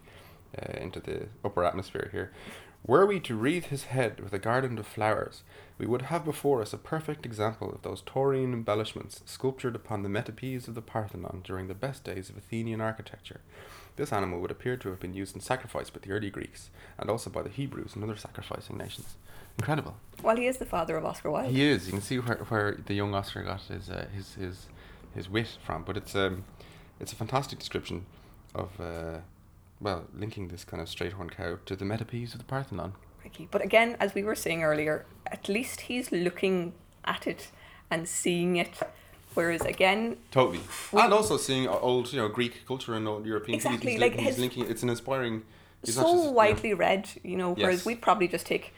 [0.58, 2.32] uh, into the upper atmosphere here.
[2.84, 5.44] Were we to wreathe his head with a garland of flowers,
[5.78, 10.08] we would have before us a perfect example of those Taurine embellishments sculptured upon the
[10.08, 13.40] metopes of the Parthenon during the best days of Athenian architecture.
[13.94, 17.08] This animal would appear to have been used in sacrifice by the early Greeks, and
[17.08, 19.16] also by the Hebrews and other sacrificing nations.
[19.58, 19.96] Incredible.
[20.22, 21.52] Well, he is the father of Oscar Wilde.
[21.52, 21.86] He is.
[21.86, 24.66] You can see where, where the young Oscar got his uh, his his
[25.14, 25.84] his wit from.
[25.84, 26.44] But it's um
[26.98, 28.06] it's a fantastic description
[28.54, 29.18] of uh,
[29.82, 32.92] well linking this kind of straight horned cow to the metopes of the Parthenon.
[33.50, 37.48] But again, as we were saying earlier, at least he's looking at it
[37.90, 38.74] and seeing it.
[39.34, 40.60] Whereas again, Totally,
[40.92, 43.54] and also seeing old you know Greek culture and old European.
[43.56, 44.66] Exactly, He's, like he's his- linking.
[44.68, 45.42] It's an inspiring
[45.84, 47.86] He's so just- widely read, you know, whereas Yes.
[47.86, 48.74] we'd probably just take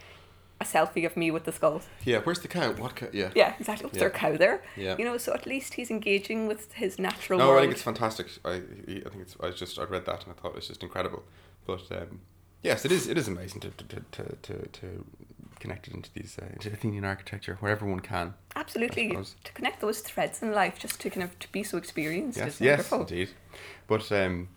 [0.61, 1.81] a selfie of me with the skull.
[2.03, 2.71] Yeah, where's the cow?
[2.73, 3.07] What cow?
[3.11, 3.31] Yeah.
[3.35, 3.89] Yeah, exactly.
[3.89, 4.63] Was there a cow there?
[4.77, 4.95] Yeah.
[4.97, 7.59] You know, so at least he's engaging with his natural No, world.
[7.59, 8.27] I think it's fantastic.
[8.45, 9.35] I, I think it's.
[9.41, 11.23] I just I read that and I thought it was just incredible.
[11.65, 12.21] But um,
[12.63, 13.07] yes, it is.
[13.07, 15.05] It is amazing to to, to, to, to,
[15.59, 18.33] connect it into these uh, into Athenian architecture wherever one can.
[18.55, 19.09] Absolutely.
[19.09, 22.61] To connect those threads in life, just to kind of to be so experienced Yes,
[22.61, 23.01] yes, wonderful.
[23.01, 23.29] indeed.
[23.87, 24.49] But um,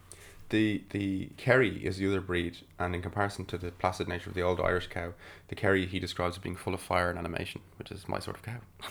[0.51, 4.35] the the Kerry is the other breed, and in comparison to the placid nature of
[4.35, 5.13] the old Irish cow,
[5.49, 8.37] the Kerry he describes as being full of fire and animation, which is my sort
[8.37, 8.59] of cow.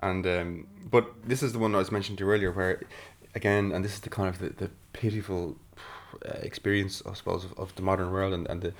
[0.00, 2.82] and um, but this is the one I was mentioning to you earlier, where
[3.34, 5.56] again, and this is the kind of the, the pitiful
[6.26, 8.72] uh, experience, I suppose, of, of the modern world and, and the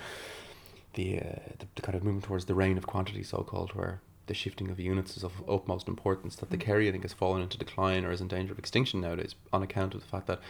[0.95, 4.01] the, uh, the the kind of movement towards the reign of quantity, so called, where
[4.27, 6.37] the shifting of units is of utmost importance.
[6.37, 6.61] That the Mm.
[6.61, 9.63] Kerry, I think, has fallen into decline or is in danger of extinction nowadays on
[9.63, 10.41] account of the fact that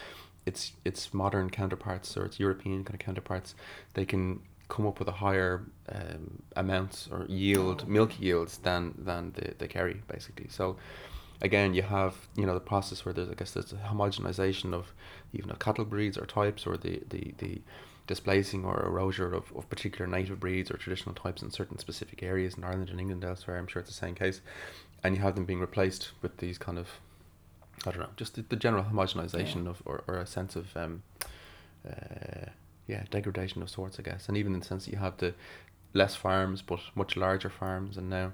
[0.45, 3.55] its its modern counterparts or its European kind of counterparts,
[3.93, 7.89] they can come up with a higher um, amounts or yield, Oh.
[7.89, 10.47] milk yields than than the the Kerry basically.
[10.49, 10.77] So
[11.41, 14.93] again, you have you know the process where there's I guess there's a homogenization of
[15.33, 17.61] even of cattle breeds or types or the the, the
[18.07, 22.55] displacing or erasure of, of particular native breeds or traditional types in certain specific areas
[22.55, 23.57] in Ireland and England elsewhere.
[23.57, 24.41] I'm sure it's the same case,
[25.03, 26.87] and you have them being replaced with these kind of
[27.85, 31.03] I don't know, just the, the general homogenization of or, or a sense of um,
[31.87, 32.45] uh,
[32.87, 35.33] yeah degradation of sorts, I guess, and even in the sense that you have the
[35.93, 38.33] less farms but much larger farms, and now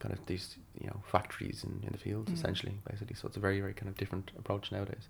[0.00, 2.34] kind of these you know factories in, in the fields Mm.
[2.34, 3.14] essentially basically.
[3.14, 5.08] So it's a very very kind of different approach nowadays.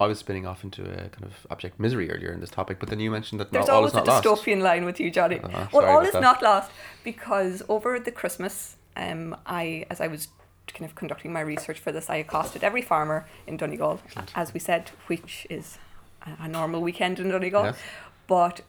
[0.00, 2.88] I was spinning off into a kind of abject misery earlier in this topic, but
[2.88, 4.24] then you mentioned that There's not all always is a not lost.
[4.24, 5.40] dystopian line with you, Johnny.
[5.42, 6.20] Ah, well, all is that.
[6.22, 6.70] not lost
[7.02, 10.28] because over the Christmas, um, I as I was
[10.74, 14.32] kind of conducting my research for this, I accosted every farmer in Donegal, Excellent.
[14.34, 15.78] as we said, which is
[16.26, 17.64] a, a normal weekend in Donegal.
[17.64, 17.78] Yes.
[18.26, 18.60] But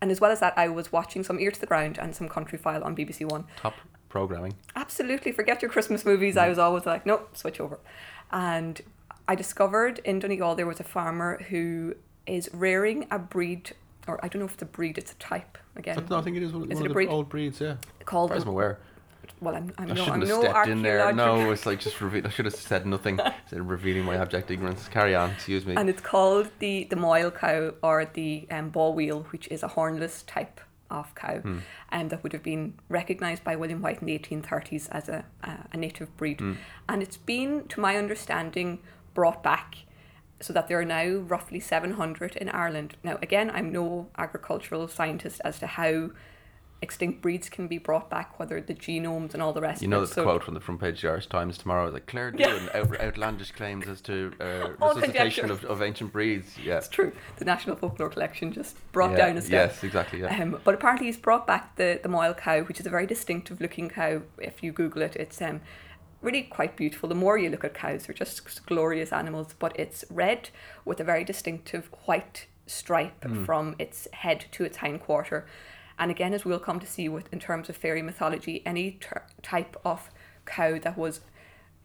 [0.00, 2.28] and as well as that, I was watching some Ear to the Ground and some
[2.28, 3.44] Countryfile on BBC One.
[3.56, 3.74] Top
[4.08, 4.54] programming.
[4.74, 6.36] Absolutely, forget your Christmas movies.
[6.36, 7.78] I was always like, nope, switch over.
[8.32, 8.80] And
[9.28, 11.94] I discovered in Donegal there was a farmer who
[12.26, 13.72] is rearing a breed,
[14.08, 16.04] or I don't know if it's a breed, it's a type again.
[16.10, 17.08] no, I think it is one, Is one it of the breed?
[17.08, 17.60] old breeds.
[17.60, 18.80] Yeah, called as I'm aware.
[19.40, 21.12] Well, I'm, I'm I no, I'm have no stepped in there.
[21.12, 22.26] No, it's like just reveal.
[22.26, 23.18] I should have said nothing.
[23.42, 24.86] Instead revealing my abject ignorance.
[24.88, 25.30] Carry on.
[25.30, 25.74] Excuse me.
[25.76, 29.68] and it's called the the Moyle cow or the um, ball wheel, which is a
[29.68, 31.58] hornless type of cow, Hmm.
[31.90, 35.50] and that would have been recognised by William Wilde in the 1830s as a a,
[35.72, 36.54] a native breed, Hmm.
[36.88, 38.78] and it's been, to my understanding,
[39.14, 39.76] brought back.
[40.40, 42.96] So that there are now roughly 700 in Ireland.
[43.04, 46.10] Now, again, I'm no agricultural scientist as to how
[46.82, 49.90] extinct breeds can be brought back, whether the genomes and all the rest You of
[49.90, 50.00] know it.
[50.00, 52.06] that the So- quote from the front page of the Irish Times tomorrow is like
[52.06, 52.58] Claire Yeah.
[52.74, 56.58] out, outlandish claims as to uh, resuscitation of, of ancient breeds.
[56.58, 56.78] Yeah.
[56.78, 57.12] It's true.
[57.36, 59.70] The National Folklore Collection just brought Yeah, down a step.
[59.70, 60.20] Yes, exactly.
[60.20, 60.42] Yeah.
[60.42, 63.60] Um, but apparently he's brought back the, the Moyle cow, which is a very distinctive
[63.60, 64.22] looking cow.
[64.38, 65.60] If you Google it, it's um,
[66.20, 67.08] really quite beautiful.
[67.08, 69.54] The more you look at cows, they're just glorious animals.
[69.58, 70.50] But it's red
[70.84, 73.44] with a very distinctive white stripe Hmm.
[73.44, 75.46] from its head to its hind quarter.
[76.02, 79.22] And again, as we'll come to see with in terms of fairy mythology, any ter-
[79.40, 80.10] type of
[80.44, 81.20] cow that was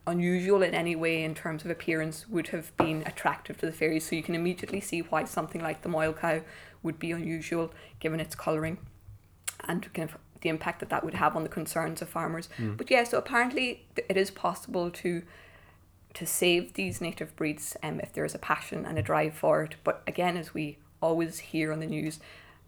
[0.07, 4.09] unusual in any way in terms of appearance would have been attractive to the fairies.
[4.09, 6.41] So you can immediately see why something like the Moyle cow
[6.81, 8.79] would be unusual given its colouring
[9.65, 12.49] and kind of the impact that that would have on the concerns of farmers.
[12.75, 15.21] But yeah, so apparently it is possible to
[16.15, 19.61] to save these native breeds um, if there is a passion and a drive for
[19.61, 19.75] it.
[19.83, 22.19] But again, as we always hear on the news,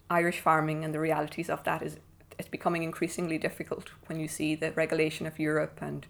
[0.10, 1.98] Irish farming and the realities of that is
[2.38, 6.06] it's becoming increasingly difficult when you see the regulation of Europe and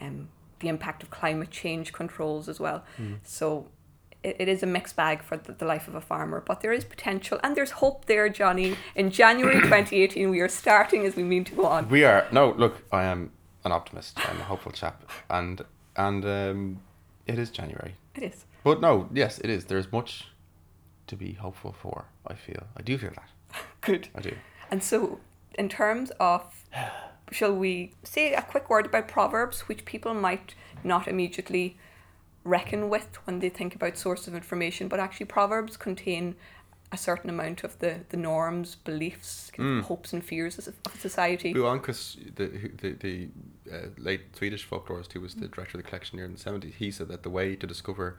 [0.00, 0.28] um,
[0.60, 2.82] the impact of climate change controls as well.
[3.22, 3.66] So
[4.22, 6.72] it, it is a mixed bag for the, the life of a farmer, but there
[6.72, 8.76] is potential and there's hope there, Johnny.
[8.94, 11.88] In January 2018, we are starting as we mean to go on.
[11.88, 12.82] We are no look.
[12.90, 13.32] I am
[13.64, 14.18] an optimist.
[14.28, 15.62] I'm a hopeful chap, and
[15.96, 16.80] and um,
[17.26, 17.96] it is January.
[18.14, 18.44] It is.
[18.64, 19.66] But no, yes, it is.
[19.66, 20.28] There's much
[21.06, 22.06] to be hopeful for.
[22.26, 22.64] I feel.
[22.76, 23.30] I do feel that.
[23.86, 24.08] Good.
[24.14, 24.34] I do.
[24.70, 25.20] And so,
[25.58, 26.64] in terms of,
[27.30, 31.78] shall we say a quick word about Proverbs, which people might not immediately
[32.44, 36.36] reckon with when they think about source of information, but actually, Proverbs contain
[36.92, 41.52] a certain amount of the, the norms, beliefs, of hopes, and fears of of society.
[41.52, 42.46] Bo Almqvist, the
[42.80, 43.28] the, the
[43.72, 46.74] uh, late Swedish folklorist who was the director of the collection here in the seventies,
[46.78, 48.16] he said that the way to discover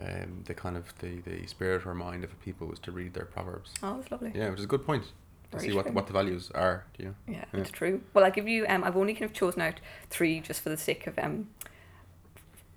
[0.00, 3.14] um, the kind of the, the spirit or mind of a people was to read
[3.14, 3.72] their proverbs.
[3.82, 4.32] Oh, that's lovely.
[4.34, 5.04] Yeah, which is a good point.
[5.50, 5.92] To Very see what true.
[5.94, 6.84] what the values are.
[6.96, 7.14] Do you?
[7.28, 7.60] Yeah, Yeah.
[7.60, 8.00] it's true.
[8.12, 8.66] Well, I'll give you.
[8.68, 11.48] Um, I've only kind of chosen out three just for the sake of um,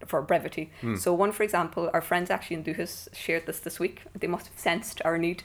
[0.05, 0.69] for brevity.
[0.97, 4.03] So one, for example, our friends actually in Dúchas shared this this week.
[4.17, 5.43] They must have sensed our need,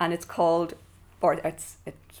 [0.00, 0.74] and it's called,
[1.20, 2.20] or it's it's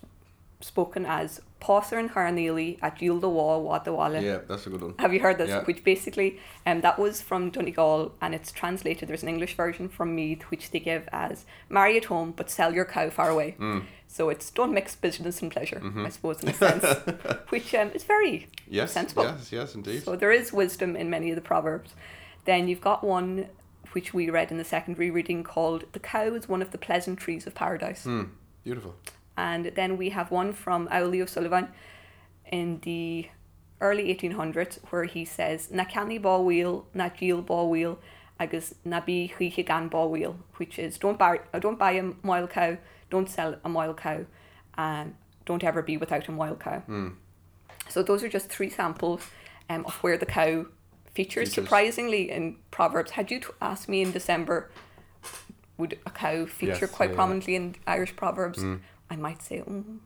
[0.60, 4.22] spoken as Pauser and Harneely at Wall Wadawala.
[4.22, 4.94] Yeah, that's a good one.
[4.98, 5.48] Have you heard this?
[5.50, 5.62] Yeah.
[5.64, 9.08] Which basically, um, that was from Donegal, and it's translated.
[9.08, 12.72] There's an English version from Meath, which they give as "Marry at home, but sell
[12.74, 13.84] your cow far away." Mm.
[14.08, 16.06] So it's don't mix business and pleasure, Mm-hmm.
[16.06, 16.84] I suppose, in a sense,
[17.50, 19.24] which um, is very Yes, sensible.
[19.24, 20.02] yes, yes, indeed.
[20.02, 21.94] So there is wisdom in many of the proverbs.
[22.44, 23.46] Then you've got one
[23.92, 27.46] which we read in the secondary reading called "The cow is one of the pleasantries
[27.46, 28.24] of paradise." Hmm,
[28.64, 28.94] beautiful.
[29.40, 31.68] And then we have one from Auli O'Sullivan
[32.44, 33.28] in the
[33.80, 37.98] early 1800s where he says, Na canny ball wheel, na geel ball wheel,
[38.38, 42.46] agus na bi chuiche gan ball wheel, which is don't buy, don't buy a moil
[42.46, 42.76] cow,
[43.08, 44.26] don't sell a moil cow,
[44.76, 45.14] and
[45.46, 46.80] don't ever be without a moil cow.
[46.80, 47.08] Hmm.
[47.88, 49.22] So those are just three samples
[49.70, 50.66] um, of where the cow
[51.14, 51.48] features.
[51.48, 51.54] Features.
[51.54, 54.70] Surprisingly, in Proverbs, had you t- asked me in December,
[55.78, 57.16] would a cow feature Yes, quite yeah, yeah.
[57.16, 58.60] prominently in Irish Proverbs?
[58.60, 58.76] Hmm.
[59.10, 59.98] I might say, mm,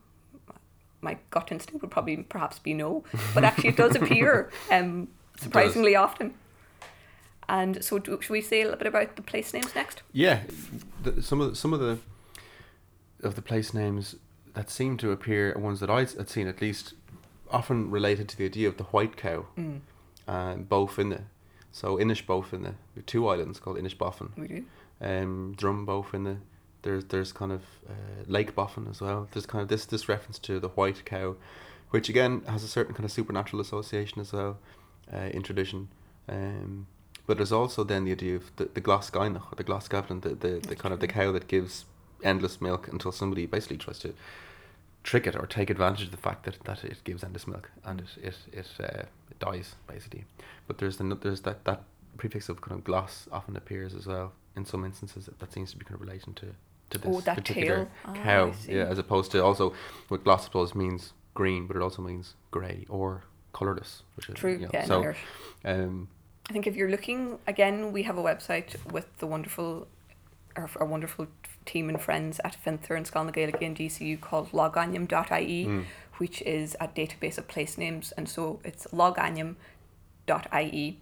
[1.01, 5.95] my gut instinct would probably perhaps be no, but actually it does appear um, surprisingly
[5.95, 6.35] often.
[7.49, 10.03] And so, do, should we say a little bit about the place names next?
[10.13, 10.41] Yeah,
[11.03, 11.99] the, some of the, some of the
[13.23, 14.17] of the place names
[14.55, 16.95] that seem to appear are ones that I had seen at least
[17.51, 19.81] often related to the idea of the white cow, Mm.
[20.27, 21.21] um, both in the
[21.71, 24.65] so Inish both in the two islands called Inish Boffin, We do.
[25.01, 26.37] um, Drum both in the
[26.85, 29.29] there's there's kind of uh, Lake Boffin as well.
[29.33, 31.37] There's kind of this this reference to the white cow,
[31.91, 34.59] which again has a certain kind of supernatural association as well
[35.13, 35.89] uh, in tradition.
[36.29, 36.87] Um,
[37.27, 40.61] but there's also then the idea of the, the Glasgainach or the Glasgavlin, the, the,
[40.69, 41.87] the kind of the cow that gives
[42.23, 44.15] endless milk until somebody basically tries to
[45.03, 48.01] trick it or take advantage of the fact that, that it gives endless milk and
[48.01, 50.25] it it it, uh, it dies basically.
[50.67, 51.83] But there's the, there's that, that
[52.19, 55.71] prefix of kind of gloss often appears as well in some instances that, that seems
[55.73, 56.47] to be kind of relating to
[56.91, 57.89] to this Oh, that particular tail.
[58.07, 58.53] Ah, cow.
[58.69, 59.73] Yeah, as opposed to also
[60.09, 64.53] what gloss suppose means green, but it also means grey or colourless, which is True,
[64.53, 65.15] you know, yeah, so
[65.65, 66.09] um
[66.49, 69.89] I think if you're looking again, we have a website with the wonderful,
[70.57, 71.27] our, our wonderful
[71.65, 75.85] team and friends at Fiontar and Scoil na Gaeilge and DCU called logainm.ie, Mm.
[76.19, 78.87] which is a database of place names, and so it's
[80.27, 80.99] logainm.ie.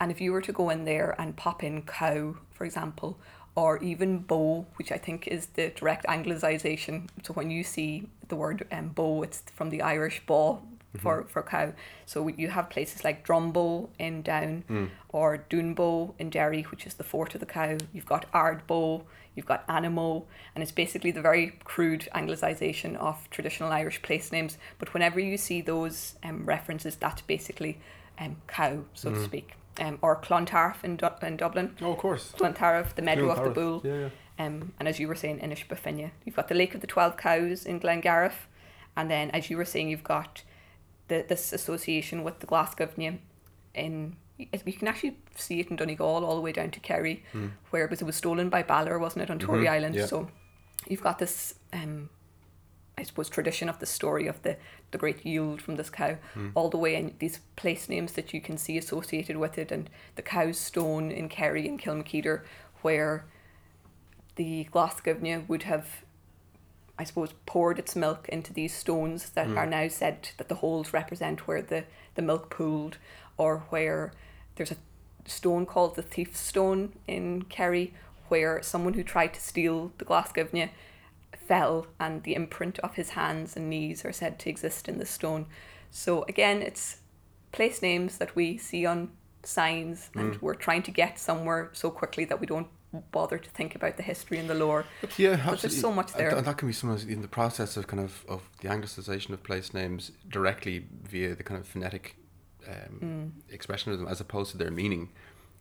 [0.00, 3.18] And if you were to go in there and pop in cow, for example,
[3.54, 7.08] or even bow, which I think is the direct anglicization.
[7.22, 10.60] So when you see the word um, bow, it's from the Irish bó
[10.98, 11.72] for, for cow.
[12.06, 17.04] So you have places like Drumbo in Down or Doonbow in Derry, which is the
[17.04, 17.78] fort of the cow.
[17.92, 19.02] You've got Ardboe,
[19.34, 24.58] you've got Animo, and it's basically the very crude anglicization of traditional Irish place names.
[24.78, 27.78] But whenever you see those um, references, that's basically
[28.18, 29.52] um, cow, so to speak.
[29.80, 31.74] Um, or Clontarf in, Du- in Dublin.
[31.80, 32.32] Oh of course.
[32.36, 33.80] Clontarf, the meadow of the bull.
[33.84, 34.08] Yeah,
[34.38, 34.44] yeah.
[34.46, 36.10] Um, and as you were saying, Inish Buffinia.
[36.24, 38.46] You've got the Lake of the Twelve Cows in Glengarriff.
[38.96, 40.42] And then, as you were saying, you've got
[41.08, 42.88] the, this association with the Glasgow
[43.74, 44.16] in.
[44.38, 47.22] You can actually see it in Donegal all the way down to Kerry,
[47.70, 49.94] where it was, it was stolen by Balor, wasn't it, on Tory Mhm, Island?
[49.94, 50.06] yeah.
[50.06, 50.28] So
[50.88, 52.10] you've got this, um,
[52.96, 54.56] I suppose, tradition of the story of the,
[54.90, 56.50] the great yield from this cow, hmm.
[56.54, 59.88] all the way in these place names that you can see associated with it, and
[60.14, 62.42] the cow's stone in Kerry and Kilmalkedar,
[62.82, 63.24] where
[64.36, 66.04] the Glasgownia would have,
[66.98, 69.58] I suppose, poured its milk into these stones that hmm.
[69.58, 72.98] are now said that the holes represent where the, the milk pooled,
[73.38, 74.12] or where
[74.56, 74.76] there's a
[75.24, 77.94] stone called the Thief's Stone in Kerry,
[78.28, 80.70] where someone who tried to steal the Glasgownia
[81.36, 85.06] fell, and the imprint of his hands and knees are said to exist in the
[85.06, 85.46] stone.
[85.90, 86.98] So again, it's
[87.52, 89.10] place names that we see on
[89.42, 92.68] signs, and we're trying to get somewhere so quickly that we don't
[93.10, 94.84] bother to think about the history and the lore.
[95.16, 95.80] Yeah, But there's absolutely.
[95.80, 96.28] so much there.
[96.36, 99.42] And that can be sometimes in the process of kind of of the anglicization of
[99.42, 102.16] place names directly via the kind of phonetic
[102.68, 103.52] um, Mm.
[103.52, 105.08] expression of them, as opposed to their meaning,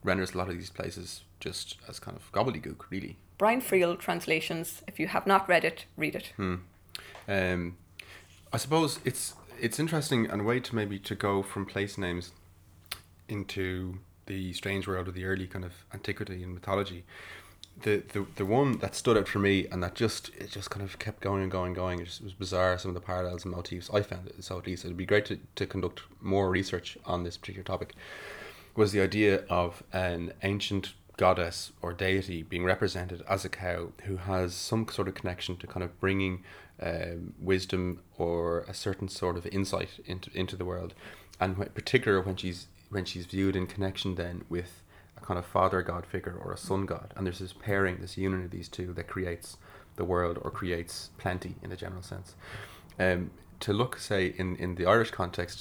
[0.04, 3.18] renders a lot of these places just as kind of gobbledygook, really.
[3.42, 4.84] Brian Friel translations.
[4.88, 6.32] If you have not read it, read it.
[6.38, 6.58] Hmm.
[7.28, 7.76] Um,
[8.54, 12.34] I suppose it's it's interesting and a way to maybe to go from place names
[13.28, 13.98] into
[14.28, 17.04] the strange world of the early kind of antiquity and mythology.
[17.82, 20.86] The, the the one that stood out for me and that just it just kind
[20.86, 22.00] of kept going and going and going.
[22.00, 23.90] It just was bizarre some of the parallels and motifs.
[23.92, 27.24] I found it so at least it'd be great to, to conduct more research on
[27.24, 27.96] this particular topic.
[28.76, 30.94] Was the idea of an ancient
[31.26, 35.68] goddess or deity being represented as a cow who has some sort of connection to
[35.74, 36.36] kind of bringing
[36.90, 37.84] um, wisdom
[38.18, 40.92] or a certain sort of insight into into the world,
[41.40, 42.60] and in particular when she's
[42.96, 44.72] when she's viewed in connection then with
[45.20, 48.18] a kind of father god figure or a son god, and there's this pairing, this
[48.18, 49.58] union of these two that creates
[50.00, 50.94] the world or creates
[51.24, 52.30] plenty in a general sense.
[53.06, 53.22] Um,
[53.66, 55.58] to look, say, in, in the Irish context,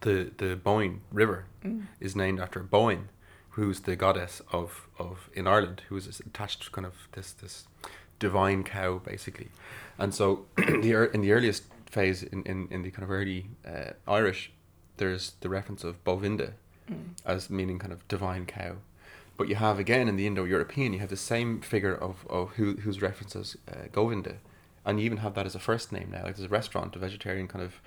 [0.00, 1.82] the the Boyne River Mm.
[2.00, 3.04] is named after Boyne,
[3.52, 7.66] who's the goddess of, of in Ireland, who is attached to kind of this this
[8.18, 9.48] divine cow basically,
[9.98, 13.92] and so the in the earliest phase in, in, in the kind of early uh,
[14.08, 14.50] Irish,
[14.96, 16.52] there's the reference of Bovinda
[16.90, 17.10] Mm.
[17.24, 18.76] as meaning kind of divine cow.
[19.36, 22.74] But you have again in the Indo-European, you have the same figure of, of who
[22.76, 24.36] whose references uh, Govinda,
[24.84, 26.24] and you even have that as a first name now.
[26.24, 27.80] Like there's a restaurant, a vegetarian kind of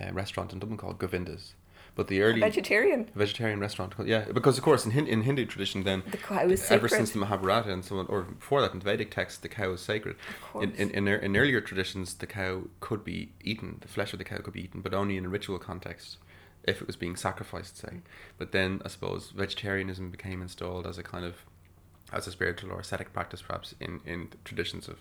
[0.00, 1.54] uh, restaurant in Dublin called Govinda's.
[1.98, 3.10] But the A early vegetarian.
[3.16, 6.70] vegetarian restaurant, yeah, because of course in Hin- in Hindu tradition, then The cow is
[6.70, 6.96] ever sacred.
[6.98, 9.72] since the Mahabharata and so on, or before that in the Vedic texts, the cow
[9.72, 10.14] is sacred.
[10.54, 14.20] Of In, in, in, in earlier traditions, the cow could be eaten, the flesh of
[14.20, 16.18] the cow could be eaten, but only in a ritual context
[16.62, 17.94] if it was being sacrificed, say.
[18.38, 21.34] But then I suppose vegetarianism became installed as a kind of,
[22.12, 24.98] as a spiritual or ascetic practice perhaps in, in traditions of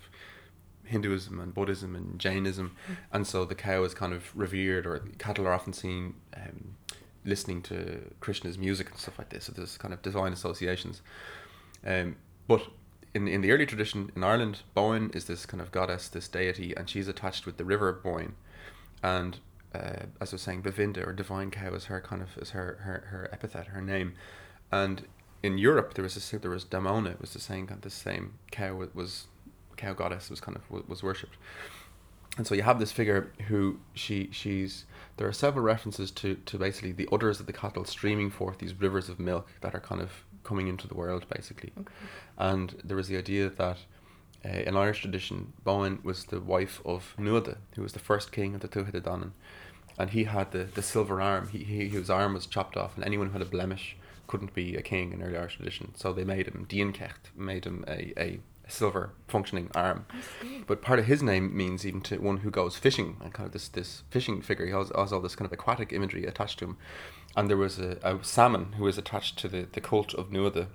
[0.85, 2.75] Hinduism and Buddhism and Jainism.
[3.11, 6.75] And so the cow is kind of revered, or cattle are often seen um,
[7.27, 9.45] listening to Krishna's music and stuff like this.
[9.45, 11.01] So there's kind of divine associations.
[11.85, 12.15] Um,
[12.47, 12.61] but
[13.13, 16.75] in in the early tradition in Ireland, Boyne is this kind of goddess, this deity,
[16.75, 18.35] and she's attached with the river Boyne,
[19.03, 19.39] and
[19.75, 22.79] uh, as I was saying, Bevinda or divine cow is her kind of is her
[22.81, 24.13] her, her epithet, her name,
[24.71, 25.05] and
[25.43, 27.89] in Europe there was a there was Damona, it was the same kind of the
[27.89, 29.27] same cow wa- was
[29.75, 31.37] cow goddess was kind of wa- was worshipped,
[32.37, 34.85] and so you have this figure who she she's
[35.17, 38.73] there are several references to to basically the udders of the cattle streaming forth these
[38.79, 40.11] rivers of milk that are kind of
[40.43, 41.93] coming into the world basically, Okay.
[42.37, 43.77] and there was the idea that
[44.45, 48.55] uh, in Irish tradition, Bóinn was the wife of Nuada, who was the first king
[48.55, 49.31] of the Tuatha Dé Danann,
[49.97, 51.49] and he had the, the silver arm.
[51.49, 53.97] He, he his arm was chopped off, and anyone who had a blemish
[54.27, 55.93] couldn't be a king in early Irish tradition.
[55.95, 60.05] So they made him Dian Cécht, made him a, a silver functioning arm.
[60.67, 63.53] But part of his name means even to one who goes fishing, and kind of
[63.53, 64.65] this this fishing figure.
[64.65, 66.77] He has, has all this kind of aquatic imagery attached to him.
[67.35, 70.67] And there was a, a salmon who was attached to the, the cult of Nuada,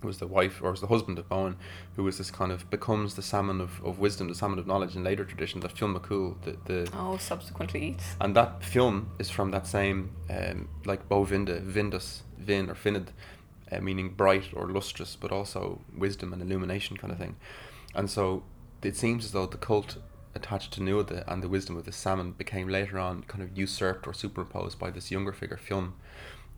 [0.00, 1.54] who was the wife or was the husband of Bóinn,
[1.94, 4.96] who was this kind of becomes the salmon of, of wisdom, the salmon of knowledge
[4.96, 8.16] in later tradition, the Fionn McCool, the, the Oh, subsequently eats.
[8.20, 13.08] and that film is from that same um, like Bovinda, Vindus, Vin or Finid,
[13.72, 17.36] uh, meaning bright or lustrous, but also wisdom and illumination kind of thing.
[17.94, 18.42] And so
[18.82, 19.98] it seems as though the cult
[20.34, 24.06] attached to Nuada and the wisdom of the salmon became later on kind of usurped
[24.06, 25.92] or superimposed by this younger figure, Fionn.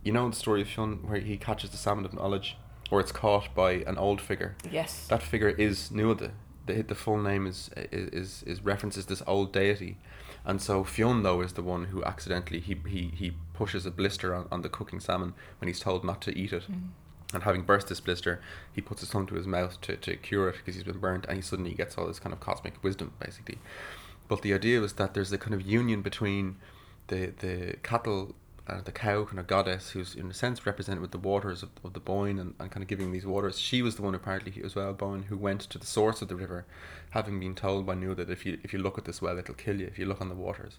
[0.03, 2.57] You know the story of Fionn where he catches the salmon of knowledge,
[2.91, 4.57] or it's caught by an old figure.
[4.71, 5.07] Yes.
[5.09, 6.33] That figure is Nuada.
[6.67, 9.99] The, the full name is, is is references this old deity,
[10.47, 14.35] and so Fionn though is the one who accidentally he he, he pushes a blister
[14.35, 16.65] on, on the cooking salmon when he's told not to eat it,
[17.35, 18.41] and having burst this blister,
[18.72, 21.26] he puts his tongue to his mouth to, to cure it because he's been burnt,
[21.26, 23.59] and he suddenly gets all this kind of cosmic wisdom basically.
[24.28, 26.57] But the idea was that there's a kind of union between
[27.09, 28.35] the the cattle
[28.66, 31.68] uh, the cow kind of goddess who's in a sense represented with the waters of,
[31.85, 33.59] of the Boyne and, and kind of giving these waters.
[33.59, 36.37] She was the one apparently as well, Boyne, who went to the source of the
[36.37, 36.64] river,
[37.11, 39.55] having been told by Nu that if you if you look at this well, it'll
[39.55, 40.78] kill you if you look on the waters.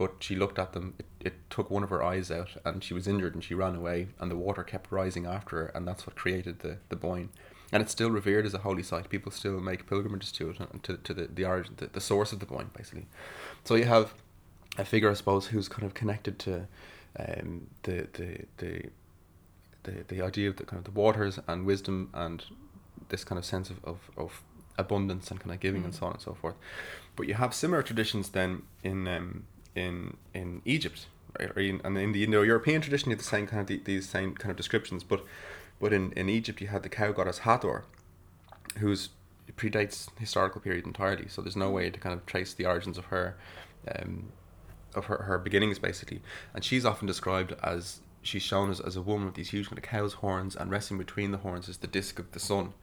[0.00, 0.94] But she looked at them.
[0.98, 3.74] It, it took one of her eyes out, and she was injured, and she ran
[3.76, 3.98] away.
[4.18, 7.28] And the water kept rising after her, and that's what created the the Boyne.
[7.72, 9.08] And it's still revered as a holy site.
[9.10, 12.32] People still make pilgrimages to it, and to, to the, the origin, the, the source
[12.32, 13.06] of the Boyne, basically.
[13.64, 14.06] So you have
[14.78, 16.66] a figure, I suppose, who's kind of connected to
[17.18, 18.72] um, the, the the
[19.82, 22.44] the the idea of the kind of the waters and wisdom and
[23.10, 24.42] this kind of sense of, of, of
[24.78, 25.98] abundance and kind of giving and Mm.
[25.98, 26.54] so on and so forth.
[27.16, 29.44] But you have similar traditions then in um,
[29.74, 31.06] in in Egypt,
[31.38, 31.50] right?
[31.56, 34.08] Or in, and in the Indo-European tradition, you have the same kind of the, these
[34.08, 35.04] same kind of descriptions.
[35.04, 35.24] But
[35.80, 37.84] but in, in Egypt, you had the cow goddess Hathor,
[38.78, 39.10] who's
[39.56, 41.28] predates historical period entirely.
[41.28, 43.36] So there's no way to kind of trace the origins of her,
[43.94, 44.32] um,
[44.94, 46.22] of her, her beginnings basically.
[46.54, 49.78] And she's often described as she's shown as, as a woman with these huge kind
[49.78, 52.74] of cow's horns, and resting between the horns is the disc of the sun,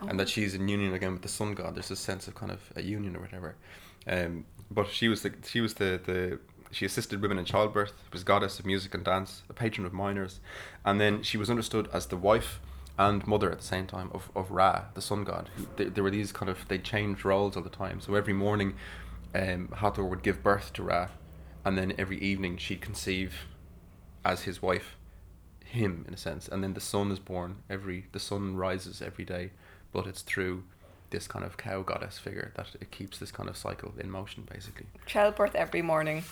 [0.00, 1.74] and that she's in union again with the sun god.
[1.74, 3.56] There's this sense of kind of a union or whatever.
[4.06, 6.38] Um, but she was the she was the the
[6.70, 10.38] she assisted women in childbirth, was goddess of music and dance, a patron of miners,
[10.84, 12.60] and then she was understood as the wife
[12.96, 15.48] and mother at the same time of, of Ra, the sun god.
[15.76, 18.00] There, there were these kind of they changed roles all the time.
[18.00, 18.74] So every morning,
[19.34, 21.08] um, Hathor would give birth to Ra,
[21.64, 23.46] and then every evening she'd conceive
[24.24, 24.96] as his wife,
[25.64, 29.24] him in a sense, and then the sun is born every the sun rises every
[29.24, 29.50] day,
[29.92, 30.64] but it's through
[31.10, 34.46] this kind of cow goddess figure that it keeps this kind of cycle in motion,
[34.52, 34.86] basically.
[35.06, 36.24] Childbirth every morning,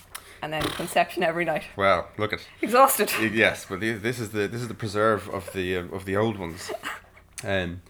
[0.42, 1.64] and then conception every night.
[1.76, 3.10] Well, look at Exhausted.
[3.32, 6.38] yes, but this is the this is the preserve of the uh, of the old
[6.38, 6.70] ones.
[7.44, 7.82] Um,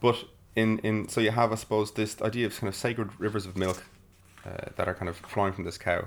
[0.00, 0.24] but
[0.56, 3.56] in in so you have I suppose this idea of kind of sacred rivers of
[3.56, 3.84] milk
[4.44, 6.06] uh, that are kind of flowing from this cow.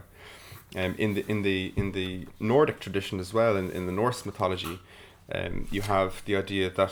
[0.76, 4.26] Um, in the in the in the Nordic tradition as well, in, in the Norse
[4.26, 4.80] mythology,
[5.34, 6.92] um, you have the idea that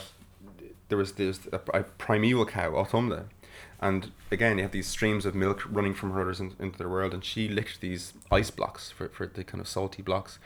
[0.88, 3.24] there was there's a, a primeval cow, Audhumla,
[3.80, 6.88] and again you have these streams of milk running from her udders in, into their
[6.88, 10.38] world, and she licked these ice blocks for, for the kind of salty blocks,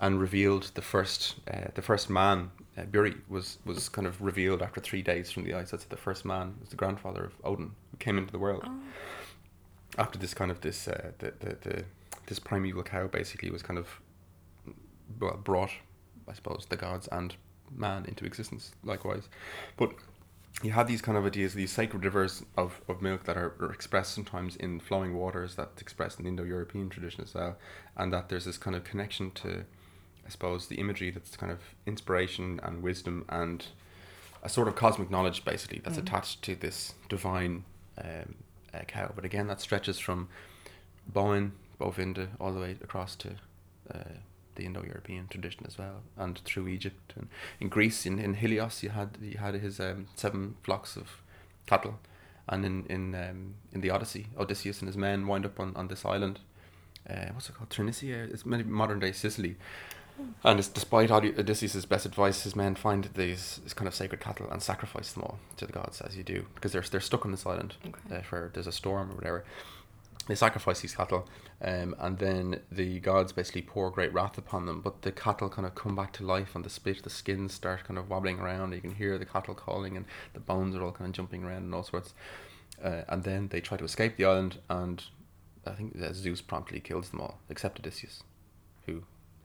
[0.00, 2.50] and revealed the first uh, the first man.
[2.76, 5.70] Uh, Buri was was kind of revealed after three days from the ice.
[5.72, 6.54] That's the first man.
[6.60, 8.80] Was the grandfather of Odin who came into the world Oh.
[9.96, 11.84] after this kind of this uh, the, the, the
[12.26, 14.00] this primeval cow basically was kind of
[15.18, 15.70] well brought
[16.28, 17.34] I suppose the gods and
[17.74, 19.28] man into existence likewise
[19.76, 19.92] but
[20.62, 23.72] you have these kind of ideas these sacred rivers of, of milk that are, are
[23.72, 27.56] expressed sometimes in flowing waters that's expressed in Indo-European tradition as well
[27.96, 29.64] and that there's this kind of connection to
[30.26, 33.64] I suppose the imagery that's kind of inspiration and wisdom and
[34.42, 36.02] a sort of cosmic knowledge basically that's Mhm.
[36.02, 37.64] attached to this divine
[37.96, 38.34] um,
[38.74, 39.10] uh, cow.
[39.14, 40.28] But again, that stretches from
[41.12, 43.30] Bóinn, Bovinda, all the way across to
[43.92, 43.98] uh,
[44.58, 47.28] the Indo-European tradition as well, and through Egypt and
[47.60, 48.04] in Greece.
[48.04, 51.22] In, in Helios, you had you had his um, seven flocks of
[51.66, 51.98] cattle,
[52.46, 55.88] and in in um, in the Odyssey, Odysseus and his men wind up on, on
[55.88, 56.40] this island.
[57.08, 57.70] Uh, what's it called?
[57.70, 58.30] Thrinacia.
[58.30, 59.56] It's maybe modern day Sicily.
[60.42, 64.20] And it's, despite Od- Odysseus' best advice, his men find these, these kind of sacred
[64.20, 67.24] cattle and sacrifice them all to the gods, as you do, because they're, they're stuck
[67.24, 68.16] on this island Okay.
[68.16, 69.44] uh, for there's a storm or whatever.
[70.28, 71.26] They sacrifice these cattle,
[71.62, 74.82] um, and then the gods basically pour great wrath upon them.
[74.82, 77.84] But the cattle kind of come back to life, and the spit, the skins start
[77.84, 78.74] kind of wobbling around.
[78.74, 80.04] You can hear the cattle calling, and
[80.34, 82.12] the bones are all kind of jumping around and all sorts.
[82.84, 85.02] Uh, and then they try to escape the island, and
[85.66, 88.22] I think that Zeus promptly kills them all, except Odysseus,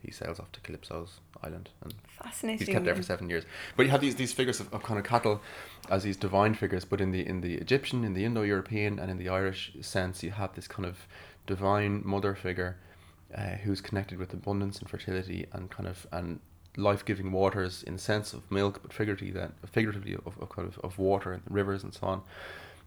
[0.03, 1.93] he sails off to Calypso's island and
[2.23, 2.65] Fascinating.
[2.65, 3.43] He's kept there for seven years.
[3.75, 5.41] But you have these, these figures of, of kind of cattle
[5.89, 9.11] as these divine figures, but in the in the Egyptian, in the Indo European, and
[9.11, 11.07] in the Irish sense, you have this kind of
[11.47, 12.77] divine mother figure
[13.37, 16.39] uh, who's connected with abundance and fertility and kind of and
[16.77, 20.67] life giving waters in the sense of milk, but figuratively that figuratively of, of kind
[20.67, 22.21] of, of water and rivers and so on.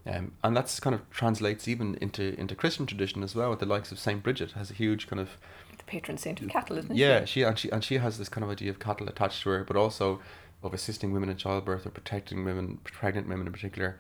[0.07, 3.67] Um, and that's kind of translates even into into Christian tradition as well, with the
[3.67, 5.37] likes of Saint Bridget has a huge kind of
[5.87, 7.41] patron saint of cattle, isn't yeah, she?
[7.41, 9.65] she and she and she has this kind of idea of cattle attached to her,
[9.65, 10.21] but also
[10.63, 13.99] of assisting women in childbirth or protecting women, pregnant women in particular,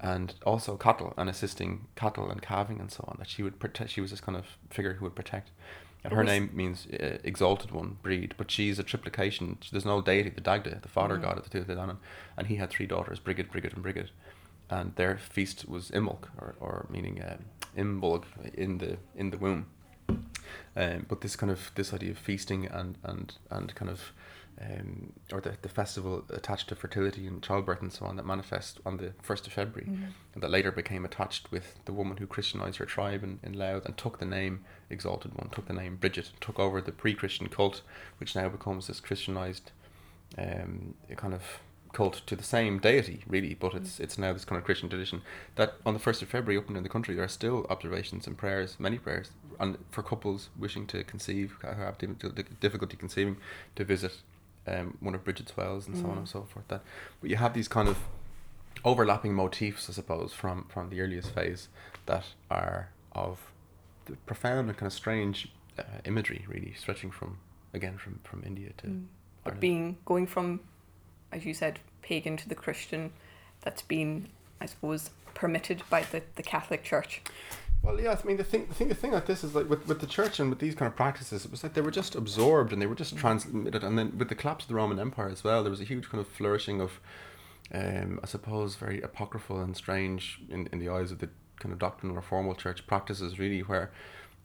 [0.00, 3.16] and also cattle and assisting cattle and calving and so on.
[3.18, 3.90] That she would protect.
[3.90, 5.50] She was this kind of figure who would protect.
[6.04, 9.56] And her name means uh, exalted one, breed, but she's a triplication.
[9.72, 11.22] There's no deity, the Dagda, the father Mhm.
[11.22, 11.96] god of the Tuatha Dé Danann,
[12.36, 14.10] and he had three daughters, Brigid, Brigid, and Brigid,
[14.70, 17.44] and their feast was Imbolc, or, or meaning um,
[17.76, 18.22] Imbolg
[18.54, 19.66] in the in the womb.
[20.76, 24.12] Um, but this kind of this idea of feasting and and and kind of
[24.58, 28.78] um, or the, the festival attached to fertility and childbirth and so on that manifests
[28.86, 30.12] on the first of February Mhm.
[30.32, 33.84] and that later became attached with the woman who Christianized her tribe in, in Louth
[33.84, 37.82] and took the name Exalted One, took the name Bridget, took over the pre-Christian cult,
[38.18, 39.72] which now becomes this Christianized
[40.38, 41.42] um, kind of
[41.92, 45.22] cult to the same deity, really, but it's it's now this kind of Christian tradition
[45.54, 48.26] that on the first of February, up and in the country, there are still observations
[48.26, 53.36] and prayers, many prayers, and for couples wishing to conceive, who have diffi- difficulty conceiving,
[53.76, 54.12] to visit
[54.66, 56.18] um, one of Bridget's wells and so on Mm.
[56.18, 56.66] and so forth.
[56.68, 56.82] That,
[57.20, 57.98] but you have these kind of
[58.84, 61.68] overlapping motifs, I suppose, from from the earliest phase
[62.06, 63.52] that are of
[64.06, 65.48] the profound and kind of strange
[65.78, 67.38] uh, imagery, really stretching from
[67.72, 68.86] again from from India to.
[68.86, 69.04] Mm.
[69.44, 70.60] But being going from,
[71.30, 73.12] as you said, pagan to the Christian,
[73.60, 74.28] that's been,
[74.60, 77.22] I suppose, permitted by the, the Catholic Church.
[77.82, 79.86] Well, yeah, I mean the thing, the thing, the thing like this is like with,
[79.86, 82.14] with the church and with these kind of practices, it was like they were just
[82.16, 85.28] absorbed and they were just transmitted, and then with the collapse of the Roman Empire
[85.28, 87.00] as well, there was a huge kind of flourishing of,
[87.72, 91.28] um, I suppose, very apocryphal and strange in, in the eyes of the
[91.60, 93.92] kind of doctrinal or formal church practices, really, where,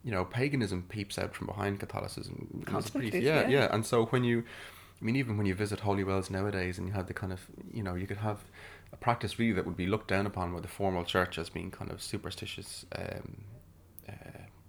[0.04, 2.46] you know, paganism peeps out from behind Catholicism.
[2.52, 3.48] It was Constantly, pretty- yeah, yeah.
[3.48, 4.44] yeah, and so when you,
[5.00, 7.40] I mean, even when you visit holy wells nowadays, and you have the kind of,
[7.72, 8.38] you know, you could have
[8.92, 11.70] a practice really that would be looked down upon by the formal church as being
[11.70, 13.44] kind of superstitious, um,
[14.08, 14.12] uh,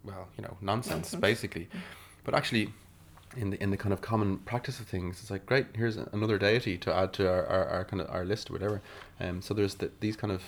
[0.03, 1.21] well, you know, nonsense, Nonsense.
[1.21, 1.67] basically.
[2.23, 2.69] But actually,
[3.35, 5.67] in the in the kind of common practice of things, it's like great.
[5.75, 8.81] Here's another deity to add to our, our, our kind of our list or whatever.
[9.19, 10.41] Um, so there's the, these kind of,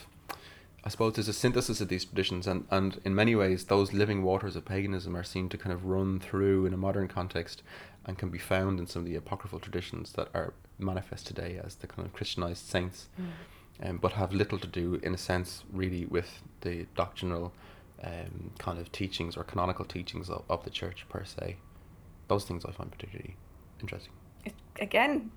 [0.83, 4.23] I suppose there's a synthesis of these traditions, and and in many ways, those living
[4.23, 7.63] waters of paganism are seen to kind of run through in a modern context,
[8.05, 11.75] and can be found in some of the apocryphal traditions that are manifest today as
[11.75, 13.07] the kind of Christianized saints.
[13.83, 17.53] Um, but have little to do, in a sense, really with the doctrinal
[18.03, 21.57] um, kind of teachings or canonical teachings of, of the church per se.
[22.27, 23.35] Those things I find particularly
[23.81, 24.13] interesting.
[24.45, 25.31] It, again,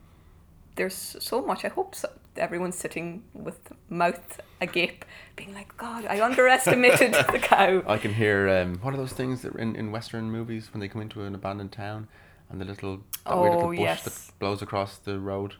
[0.77, 1.65] there's so much.
[1.65, 3.59] I hope so, everyone's sitting with
[3.89, 5.05] mouth agape,
[5.37, 7.83] being like, God, I underestimated the cow.
[7.87, 10.81] I can hear um, what are those things that are in, in Western movies when
[10.81, 12.07] they come into an abandoned town
[12.51, 14.05] and the little that weird little Oh, bush yes.
[14.05, 15.55] that blows across the road.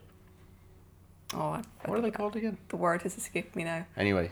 [1.35, 2.59] Oh, I, What are they called again?
[2.69, 3.87] the word has escaped me now.
[3.97, 4.31] Anyway,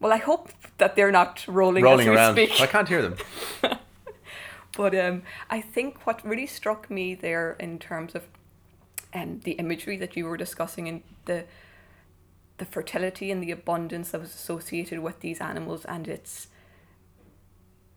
[0.00, 2.34] Well, I hope that they're not rolling, rolling as we around.
[2.34, 2.60] speak.
[2.60, 3.16] I can't hear them.
[4.76, 8.24] But um, I think what really struck me there in terms of
[9.14, 11.44] um, the imagery that you were discussing and the
[12.58, 16.48] the fertility and the abundance that was associated with these animals and its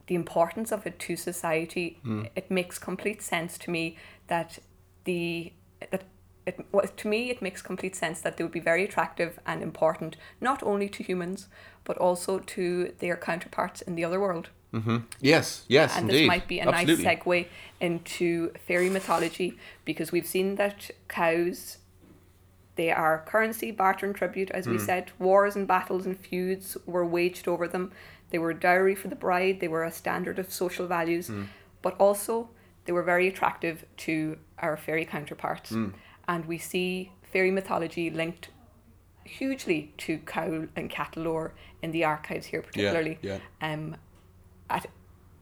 [0.05, 1.99] the importance of it to society,
[2.35, 4.59] it makes complete sense to me that
[5.05, 5.53] the
[5.91, 6.03] that
[6.47, 9.61] it well, to me it makes complete sense that they would be very attractive and
[9.61, 11.47] important not only to humans
[11.83, 12.63] but also to
[12.99, 16.21] their counterparts in the other world hmm Yes, yes, and indeed.
[16.23, 17.03] this might be a Absolutely.
[17.05, 17.45] nice segue
[17.79, 18.27] into
[18.67, 19.49] fairy mythology
[19.85, 21.77] because we've seen that cows
[22.75, 24.71] they are currency barter and tribute as Hmm.
[24.73, 27.91] we said wars and battles and feuds were waged over them
[28.29, 31.43] they were a dowry for the bride they were a standard of social values Hmm.
[31.81, 32.49] but also
[32.85, 35.89] they were very attractive to our fairy counterparts Hmm.
[36.27, 38.49] And we see fairy mythology linked
[39.23, 43.39] hugely to cow and cattle lore in the archives here particularly yeah.
[43.61, 43.73] yeah.
[43.73, 43.95] um,
[44.69, 44.85] at,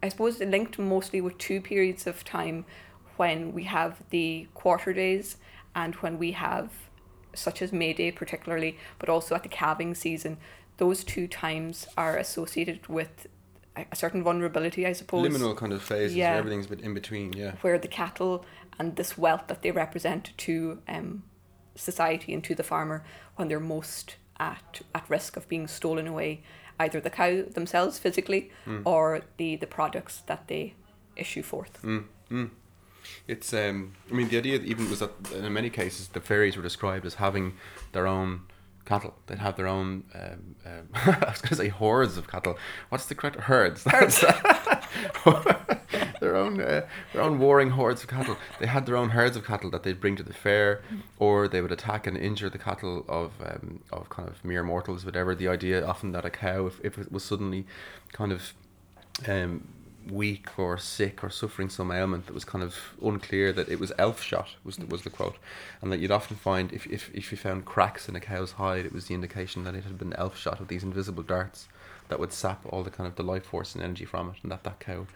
[0.01, 2.65] I suppose linked mostly with two periods of time
[3.17, 5.38] when we have the quarter days
[5.73, 6.71] and when we have
[7.36, 10.38] such as May Day particularly, but also at the calving season.
[10.77, 13.27] Those two times are associated with
[13.77, 16.15] a a certain vulnerability, I suppose, Liminal kind of phases.
[16.15, 16.31] Yeah.
[16.31, 17.33] where Everything's a bit in between.
[17.33, 17.55] Yeah.
[17.61, 18.45] where the cattle
[18.80, 21.23] and this wealth that they represent to um,
[21.76, 23.03] society and to the farmer
[23.36, 26.41] when they're most at, at risk of being stolen away,
[26.80, 28.51] either the cow themselves physically
[28.84, 30.73] or the, the products that they
[31.15, 31.82] issue forth.
[31.82, 32.49] Mm, mm.
[33.28, 33.93] It's um.
[34.09, 37.15] I mean, the idea even was that in many cases the fairies were described as
[37.15, 37.53] having
[37.91, 38.41] their own
[38.86, 39.15] cattle.
[39.28, 40.03] They'd have their own.
[40.13, 42.57] Um, um, I was going to say hordes of cattle.
[42.89, 43.84] What's the correct herds?
[43.84, 44.23] Herds.
[46.26, 46.82] their own uh,
[47.13, 48.38] their own warring hordes of cattle.
[48.59, 50.82] They had their own herds of cattle that they'd bring to the fair,
[51.19, 55.05] or they would attack and injure the cattle of um, of kind of mere mortals,
[55.05, 55.36] whatever.
[55.36, 57.65] The idea often that a cow, if, if it was suddenly
[58.11, 58.53] kind of
[59.28, 59.67] um,
[60.09, 63.91] weak or sick or suffering some ailment that was kind of unclear that it was
[63.97, 65.38] elf shot was the, was the quote
[65.82, 68.86] and that you'd often find if, if, if you found cracks in a cow's hide
[68.86, 71.67] it was the indication that it had been elf shot with these invisible darts
[72.09, 74.51] that would sap all the kind of the life force and energy from it and
[74.51, 75.07] that that cow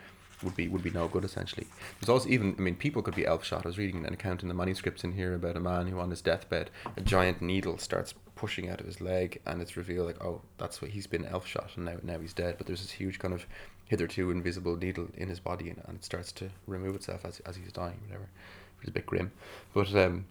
[0.43, 1.67] would be would be no good essentially.
[1.99, 4.41] There's also even I mean people could be elf shot I was reading an account
[4.41, 7.77] in the manuscripts in here about a man who on his deathbed a giant needle
[7.77, 11.25] starts pushing out of his leg and it's revealed like oh that's what he's been
[11.25, 12.55] elf shot and now now he's dead.
[12.57, 13.45] But there's this huge kind of
[13.85, 17.55] hitherto invisible needle in his body and, and it starts to remove itself as, as
[17.55, 18.29] he's dying whatever.
[18.81, 19.31] It's a bit grim.
[19.73, 20.25] But um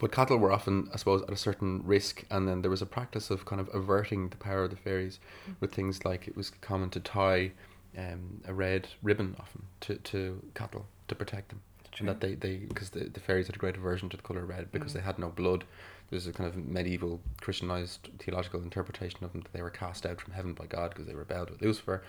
[0.00, 2.86] but cattle were often, I suppose, at a certain risk, and then there was a
[2.86, 5.18] practice of kind of averting the power of the fairies
[5.60, 7.52] with things like it was common to tie
[7.98, 11.60] um, a red ribbon often to, to cattle to protect them.
[11.92, 12.06] True.
[12.06, 14.44] And that they, they because the, the fairies had a great aversion to the colour
[14.44, 15.64] red because they had no blood.
[16.10, 20.20] There's a kind of medieval Christianized theological interpretation of them that they were cast out
[20.20, 22.02] from heaven by God because they rebelled with Lucifer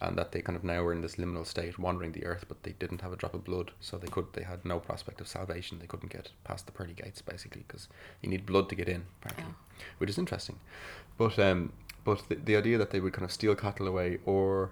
[0.00, 2.62] and that they kind of now were in this liminal state wandering the earth but
[2.62, 5.28] they didn't have a drop of blood so they could they had no prospect of
[5.28, 7.88] salvation they couldn't get past the pearly gates basically because
[8.22, 9.54] you need blood to get in apparently
[9.98, 10.58] which is interesting
[11.16, 11.72] but um
[12.04, 14.70] but the, the idea that they would kind of steal cattle away or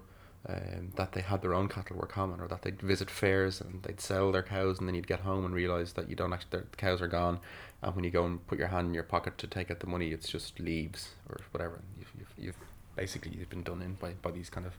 [0.49, 3.83] um, that they had their own cattle were common or that they'd visit fairs and
[3.85, 6.61] they'd sell their cows and then you'd get home and realize that you don't actually
[6.61, 7.39] the cows are gone.
[7.81, 9.87] And when you go and put your hand in your pocket to take out the
[9.87, 11.81] money it's just leaves or whatever.
[11.99, 12.57] You've, you've, you've
[12.97, 14.73] basically you've been done in by, by these kind of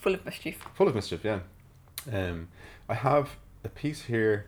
[0.00, 0.64] Full of mischief.
[0.74, 1.40] full of mischief yeah.
[2.12, 2.48] Um
[2.88, 3.30] i have
[3.64, 4.46] a piece here.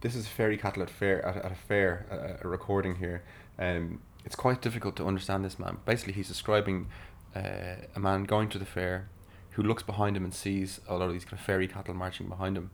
[0.00, 2.06] This is fairy cattle at fair at, at a fair
[2.42, 3.22] a, a recording here.
[3.60, 5.78] Um it's quite difficult to understand this man.
[5.84, 6.88] Basically he's describing
[7.36, 9.08] uh, a man going to the fair
[9.54, 12.28] who looks behind him and sees a lot of these kind of fairy cattle marching
[12.28, 12.70] behind him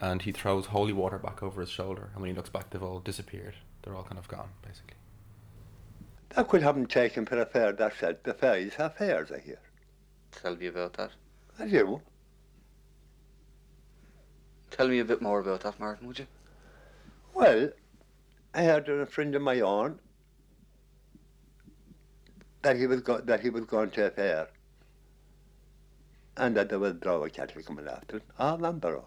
[0.00, 2.82] and he throws holy water back over his shoulder and when he looks back they've
[2.82, 4.96] all disappeared they're all kind of gone basically
[6.30, 9.38] That could have them taken for a fair that said the fairies have fairs I
[9.40, 9.60] hear.
[10.32, 11.10] Tell me about that.
[11.58, 12.00] I do.
[14.70, 16.26] Tell me a bit more about that, Martin, would you?
[17.34, 17.70] Well,
[18.54, 19.98] I heard of a friend of my own
[22.62, 24.48] that he was go- that he was going to a fair
[26.36, 29.02] and that there was draw of cattle coming after him, all on the.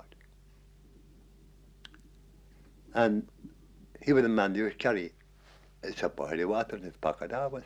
[2.93, 3.27] And
[4.01, 5.11] he was a man who would carry
[5.83, 7.63] a cup of holy water in his pocket always.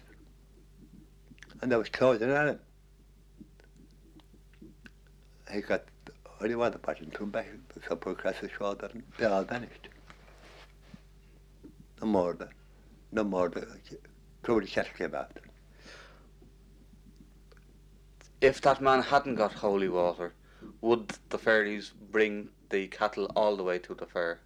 [1.61, 2.59] and they was closing on him.
[5.51, 5.83] He got
[6.41, 7.47] only one person to back
[7.89, 9.89] up across the shoulder and they all vanished.
[12.01, 12.49] No more the
[13.11, 13.95] no more the uh,
[14.43, 15.41] trouble cattle came after.
[18.41, 20.33] If that man hadn't got holy water,
[20.81, 24.39] would the fairies bring the cattle all the way to the fair?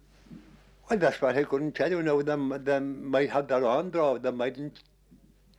[0.88, 2.02] Well, that's what I couldn't tell you.
[2.02, 4.18] No, them, them might have their own draw.
[4.18, 4.80] They mightn't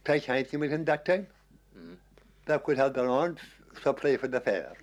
[0.03, 1.27] take anything within that time.
[1.77, 1.95] Mm.
[2.45, 3.37] They could have their own
[3.81, 4.73] supply for the fair.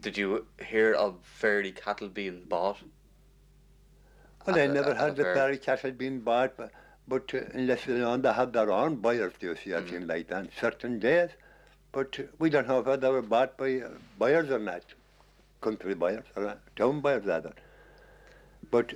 [0.00, 2.78] Did you hear of fairy cattle being bought?
[4.46, 5.34] Well, I the- never heard the fair?
[5.34, 6.72] fairy cattle being bought, but,
[7.08, 9.88] but uh, unless they, know, they have their own buyers, do you see, Mm.
[9.88, 11.30] things like that, certain days.
[11.94, 14.82] But we don't know whether they were bought by uh, buyers or not,
[15.60, 17.52] country buyers or town buyers rather.
[18.68, 18.94] But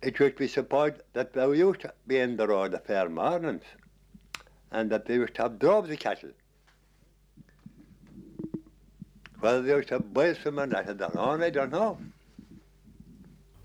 [0.00, 3.64] it would be supposed that they used to be in the road the fair mornings,
[4.70, 6.30] and that they used to have droves of cattle.
[9.40, 11.98] Whether they used to buy some or not of their own, I don't know.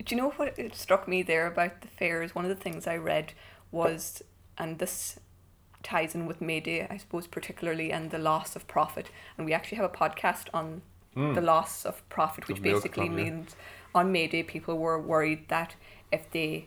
[0.04, 2.34] Do you know what it struck me there about the fairs?
[2.34, 3.32] One of the things I read
[3.72, 4.22] was,
[4.58, 5.18] and this
[5.84, 9.10] ties in with May Day, I suppose, particularly, and the loss of profit.
[9.36, 10.82] And we actually have a podcast on
[11.14, 13.24] the loss of profit, which basically club, yeah.
[13.24, 13.56] means
[13.94, 15.76] on May Day people were worried that
[16.10, 16.66] if they,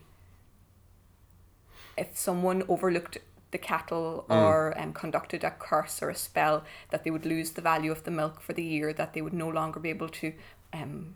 [1.98, 3.18] if someone overlooked
[3.52, 7.62] the cattle or um, conducted a curse or a spell, that they would lose the
[7.62, 10.34] value of the milk for the year, that they would no longer be able to
[10.74, 11.16] um,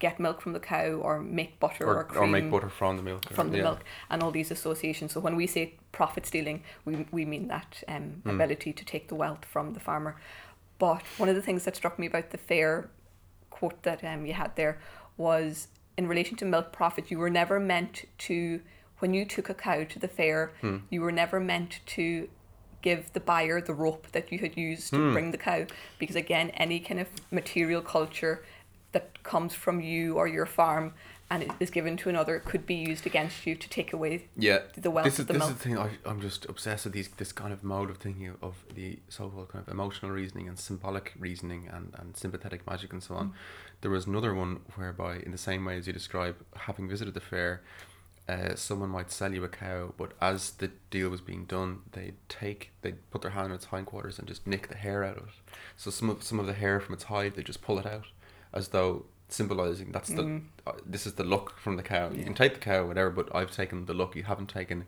[0.00, 2.96] get milk from the cow or make butter or, or, cream or make butter from
[2.96, 3.30] the milk.
[3.30, 3.62] or- from the yeah.
[3.62, 5.12] milk and all these associations.
[5.12, 8.30] So when we say profit stealing, we, we mean that um, Hmm.
[8.30, 10.16] ability to take the wealth from the farmer.
[10.78, 12.88] But one of the things that struck me about the fair
[13.50, 14.80] quote that um, you had there
[15.16, 18.60] was in relation to milk profit, you were never meant to,
[19.00, 20.78] when you took a cow to the fair, Hmm.
[20.88, 22.28] you were never meant to
[22.80, 25.12] give the buyer the rope that you had used to Hmm.
[25.12, 25.66] bring the cow.
[25.98, 28.42] Because again, any kind of material culture
[28.92, 30.94] that comes from you or your farm
[31.32, 34.60] and it is given to another could be used against you to take away Yeah,
[34.76, 35.50] the wealth this is of the this milk.
[35.52, 35.78] is the thing.
[35.78, 39.48] I, I'm just obsessed with these this kind of mode of thinking of the so-called
[39.50, 43.18] kind of emotional reasoning and symbolic reasoning and, and sympathetic magic and so Mm.
[43.18, 43.32] on.
[43.82, 47.20] There was another one whereby, in the same way as you describe, having visited the
[47.20, 47.62] fair,
[48.28, 52.16] uh, someone might sell you a cow, but as the deal was being done, they'd
[52.28, 55.16] take they would put their hand on its hindquarters and just nick the hair out
[55.16, 55.34] of it.
[55.76, 58.06] So some of some of the hair from its hide, they just pull it out,
[58.52, 60.42] as though symbolizing that's the Mm.
[60.66, 62.10] uh, this is the look from the cow.
[62.10, 64.16] You can take the cow, whatever, but I've taken the look.
[64.16, 64.86] You haven't taken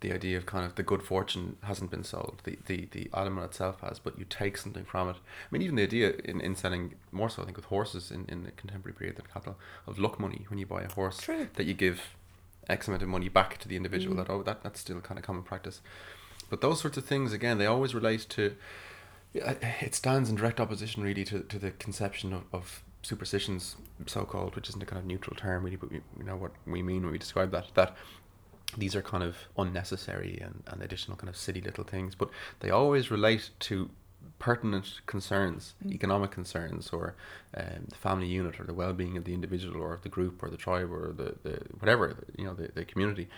[0.00, 2.40] the idea of kind of the good fortune hasn't been sold.
[2.44, 5.16] The the the animal itself has, but you take something from it.
[5.16, 8.24] I mean, even the idea in, in selling more so, I think, with horses in,
[8.28, 11.48] in the contemporary period than cattle of luck money when you buy a horse True.
[11.54, 12.16] that you give
[12.68, 14.16] X amount of money back to the individual.
[14.16, 15.80] That oh, that that's still kind of common practice.
[16.48, 18.56] But those sorts of things again, they always relate to.
[19.32, 23.76] Yeah, It stands in direct opposition, really, to, to the conception of, of superstitions,
[24.06, 26.52] so called, which isn't a kind of neutral term, really, but we, we know what
[26.66, 27.66] we mean when we describe that.
[27.74, 27.96] That
[28.76, 32.70] these are kind of unnecessary and, and additional kind of silly little things, but they
[32.70, 33.90] always relate to
[34.38, 37.14] pertinent concerns, economic concerns, or
[37.56, 40.56] um, the family unit, or the well-being of the individual, or the group, or the
[40.56, 43.28] tribe, or the, the whatever you know, the, the community.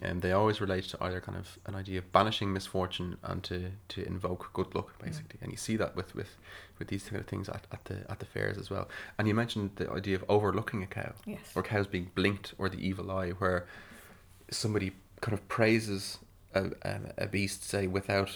[0.00, 3.72] And they always relate to either kind of an idea of banishing misfortune and to,
[3.88, 5.40] to invoke good luck, basically.
[5.42, 6.36] And you see that with, with,
[6.78, 8.88] with these kind of things at, at the at the fairs as well.
[9.18, 11.40] And you mentioned the idea of overlooking a cow, Yes.
[11.56, 13.66] or cows being blinked, or the evil eye, where
[14.50, 16.18] somebody kind of praises
[16.54, 18.30] a, a, a beast, say, without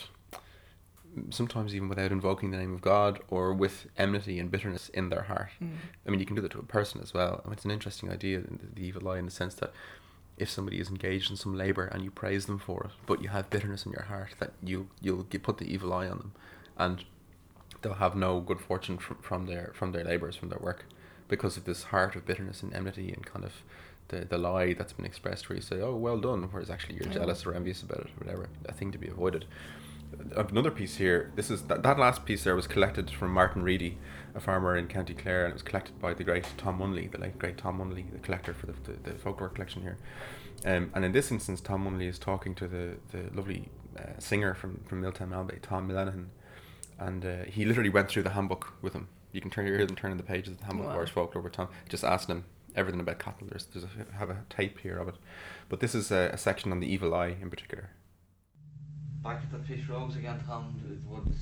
[1.30, 5.22] sometimes even without invoking the name of God or with enmity and bitterness in their
[5.22, 5.50] heart.
[5.62, 5.72] Mm.
[6.06, 7.42] I mean, you can do that to a person as well.
[7.44, 9.72] I mean, it's an interesting idea, the, the evil eye, in the sense that
[10.42, 13.28] if somebody is engaged in some labor and you praise them for it, but you
[13.28, 16.32] have bitterness in your heart, that you you'll get, put the evil eye on them,
[16.76, 17.04] and
[17.80, 20.84] they'll have no good fortune from, from their from their labors, from their work,
[21.28, 23.52] because of this heart of bitterness and enmity and kind of
[24.08, 27.12] the, the lie that's been expressed where you say, oh, well done, whereas actually you're
[27.12, 29.46] jealous or envious about it or whatever, a thing to be avoided.
[30.36, 33.98] Another piece here, this is that, that last piece there was collected from Martin Reedy,
[34.34, 37.18] a farmer in County Clare, and it was collected by the great Tom Munnelly, the
[37.18, 39.98] late great Tom Munnelly, the collector for the, the, the folklore collection here.
[40.64, 44.54] Um, and in this instance, Tom Munnelly is talking to the, the lovely uh, singer
[44.54, 46.26] from, from Milltown Tom Millanahan,
[46.98, 49.08] and uh, he literally went through the handbook with him.
[49.32, 50.98] You can turn your ears and turn in the pages of the handbook of Wow.
[50.98, 52.44] Irish folklore with Tom, just asking him
[52.76, 53.46] everything about cattle.
[53.48, 55.16] There's, there's a, have a tape here of it.
[55.68, 57.90] But this is a, a section on the evil eye in particular.
[59.22, 60.80] Back to the fish rogues again, Tom.
[61.06, 61.34] Would,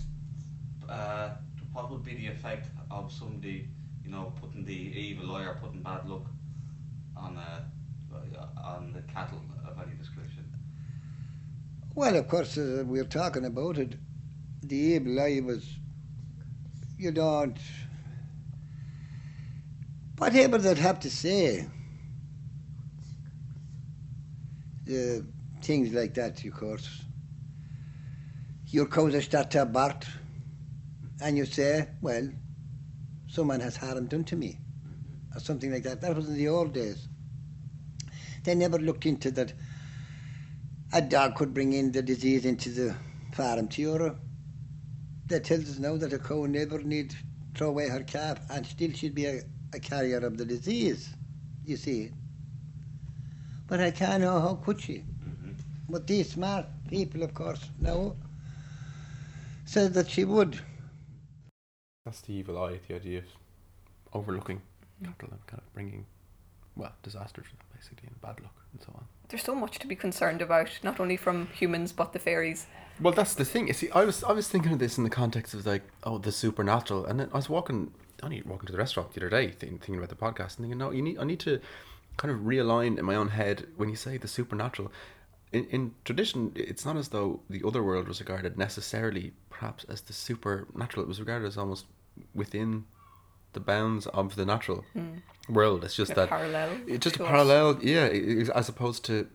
[0.88, 1.30] uh,
[1.72, 3.68] what would be the effect of somebody,
[4.04, 6.26] you know, putting the evil eye or putting bad luck
[7.16, 7.60] on uh,
[8.62, 10.44] on the cattle of any description?
[11.94, 13.96] Well, of course, we're talking about it.
[14.62, 15.78] the evil eye was,
[16.98, 17.58] you don't,
[20.18, 21.66] whatever they'd have to say,
[24.88, 25.22] uh,
[25.62, 27.02] things like that, of course.
[28.72, 30.06] Your cows are start to abort,
[31.20, 32.28] and you say, well,
[33.28, 34.58] someone has harm done to me,
[35.34, 36.00] or something like that.
[36.00, 37.08] That was in the old days.
[38.44, 39.52] They never looked into that
[40.92, 42.96] a dog could bring in the disease into the
[43.32, 44.20] farm to Europe.
[45.26, 47.14] That tells us now that a cow never need
[47.54, 49.42] throw away her calf and still she'd be a,
[49.72, 51.10] a carrier of the disease,
[51.64, 52.12] you see.
[53.66, 54.98] But I can't know how could she.
[54.98, 55.52] Mm-hmm.
[55.88, 58.16] But these smart people, of course, now
[59.70, 60.58] said that she would.
[62.04, 63.24] That's the evil eye, the idea of
[64.12, 64.62] overlooking
[65.00, 65.06] mm.
[65.06, 66.06] cattle and kind of bringing,
[66.74, 69.04] well, disaster to them, basically, and bad luck and so on.
[69.28, 72.66] There's so much to be concerned about, not only from humans but the fairies.
[73.00, 73.68] Well, that's the thing.
[73.68, 76.18] You see, I was I was thinking of this in the context of like, oh,
[76.18, 77.92] the supernatural, and then I was walking,
[78.24, 80.78] only walking to the restaurant the other day, thinking, thinking about the podcast, and thinking,
[80.78, 81.60] no, you need, I need to
[82.16, 84.90] kind of realign in my own head when you say the supernatural.
[85.52, 90.00] In, in tradition, it's not as though the other world was regarded necessarily, perhaps, as
[90.02, 91.04] the supernatural.
[91.04, 91.86] It was regarded as almost
[92.34, 92.84] within
[93.52, 95.18] the bounds of the natural hmm.
[95.48, 95.84] world.
[95.84, 98.06] It's just A that parallel It's just a parallel, yeah,
[98.54, 99.28] as opposed to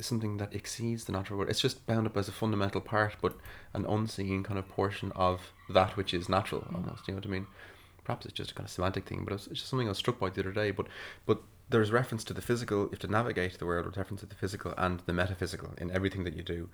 [0.00, 1.50] something that exceeds the natural world.
[1.50, 3.36] It's just bound up as a fundamental part, but
[3.74, 6.62] an unseen kind of portion of that which is natural.
[6.62, 6.76] Hmm.
[6.76, 7.46] Almost, you know what I mean?
[8.04, 9.98] Perhaps it's just a kind of semantic thing, but it's it's just something I was
[9.98, 10.70] struck by the other day.
[10.70, 10.86] But
[11.26, 12.82] but there's reference to the physical.
[12.84, 15.90] You have to navigate the world with reference to the physical and the metaphysical in
[15.90, 16.68] everything that you do.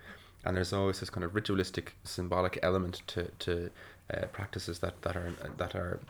[0.44, 3.70] And there's always this kind of ritualistic, symbolic element to to
[4.12, 6.00] uh, practices that that are that are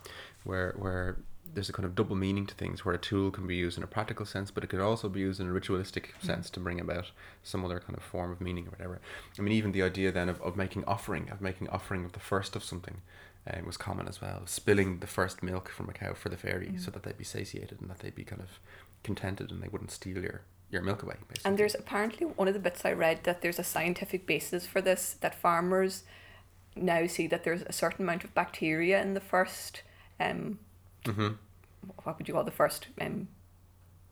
[0.44, 1.16] where where
[1.54, 3.84] there's a kind of double meaning to things where a tool can be used in
[3.84, 6.80] a practical sense, but it could also be used in a ritualistic sense to bring
[6.80, 7.10] about
[7.44, 9.00] some other kind of form of meaning or whatever.
[9.38, 12.20] I mean, even the idea then of, of making offering, of making offering of the
[12.20, 13.00] first of something,
[13.46, 14.42] uh, was common as well.
[14.46, 17.80] Spilling the first milk from a cow for the fairy so that they'd be satiated
[17.80, 18.48] and that they'd be kind of
[19.02, 21.48] contented and they wouldn't steal your, your milk away, basically.
[21.48, 24.80] And there's apparently one of the bits I read that there's a scientific basis for
[24.80, 26.02] this that farmers
[26.74, 29.82] now see that there's a certain amount of bacteria in the first
[30.20, 30.58] um
[31.06, 31.28] hmm
[32.04, 33.28] what would you call the first um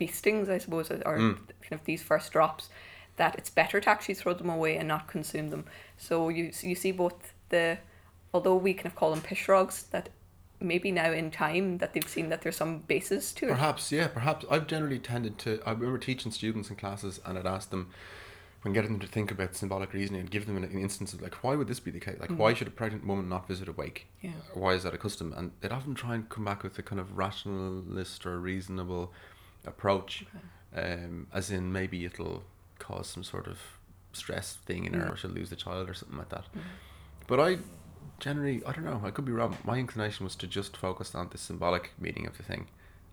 [0.00, 1.36] beestings I suppose or Mm.
[1.60, 2.68] kind of these first drops
[3.16, 5.64] that it's better to actually throw them away and not consume them.
[5.98, 7.78] So you you see both the
[8.34, 10.10] although we kind of call them pishrogs that
[10.60, 13.50] maybe now in time that they've seen that there's some basis to it.
[13.50, 14.44] Perhaps, yeah, perhaps.
[14.50, 15.60] I've generally tended to.
[15.64, 17.90] I remember teaching students in classes, and I'd ask them,
[18.62, 21.22] when getting them to think about symbolic reasoning, and give them an, an instance of
[21.22, 22.16] like, why would this be the case?
[22.18, 24.06] Like, why should a pregnant woman not visit a wake?
[24.22, 24.30] Yeah.
[24.54, 25.32] Why is that a custom?
[25.36, 29.12] And they'd often try and come back with a kind of rationalist or reasonable
[29.66, 30.24] approach,
[30.74, 32.42] um, as in maybe it'll
[32.78, 33.58] cause some sort of
[34.12, 35.12] stress thing in her, Mm.
[35.12, 36.46] or she'll lose the child or something like that.
[37.26, 37.58] But I
[38.20, 39.56] generally, I don't know, I could be wrong.
[39.64, 42.68] My inclination was to just focus on the symbolic meaning of the thing,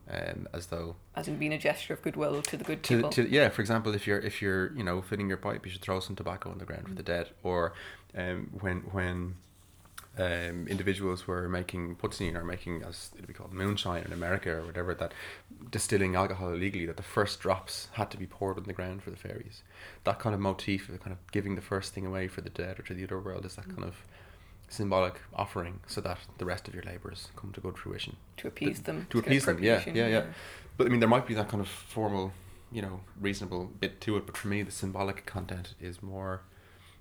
[0.10, 3.10] um, as though As in being a gesture of goodwill to the good to, people.
[3.12, 3.50] to yeah.
[3.50, 6.16] For example, if you're if you're you know filling your pipe, you should throw some
[6.16, 7.30] tobacco on the ground for the dead.
[7.44, 7.74] Or
[8.18, 9.36] um, when when
[10.18, 14.66] um, individuals were making poitín or making as it'd be called moonshine in America or
[14.66, 15.14] whatever that
[15.70, 19.10] distilling alcohol illegally that the first drops had to be poured on the ground for
[19.10, 19.64] the fairies.
[20.04, 22.80] That kind of motif of kind of giving the first thing away for the dead
[22.80, 23.96] or to the other world is that kind of
[24.72, 28.82] symbolic offering so that the rest of your labours come to good fruition to appease
[28.82, 29.06] them.
[29.10, 29.62] to appease them.
[29.62, 30.24] Yeah, yeah, yeah.
[30.78, 32.32] But I mean, there might be that kind of formal,
[32.72, 34.26] you know, reasonable bit to it.
[34.26, 36.42] But for me, the symbolic content is more.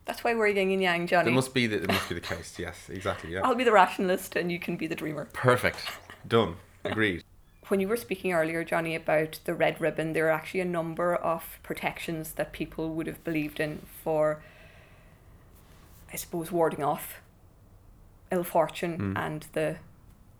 [0.04, 1.30] That's why we're yin and yang, Johnny.
[1.30, 2.58] It must be the it must be the case.
[2.58, 3.32] Yes, exactly.
[3.32, 3.42] Yeah.
[3.44, 5.28] I'll be the rationalist and you can be the dreamer.
[5.32, 5.78] Perfect.
[6.26, 6.56] Done.
[6.84, 7.24] Agreed.
[7.68, 11.14] When you were speaking earlier, Johnny, about the red ribbon, there are actually a number
[11.14, 14.42] of protections that people would have believed in for,
[16.12, 17.20] I suppose, warding off
[18.30, 19.16] ill fortune hmm.
[19.16, 19.76] and the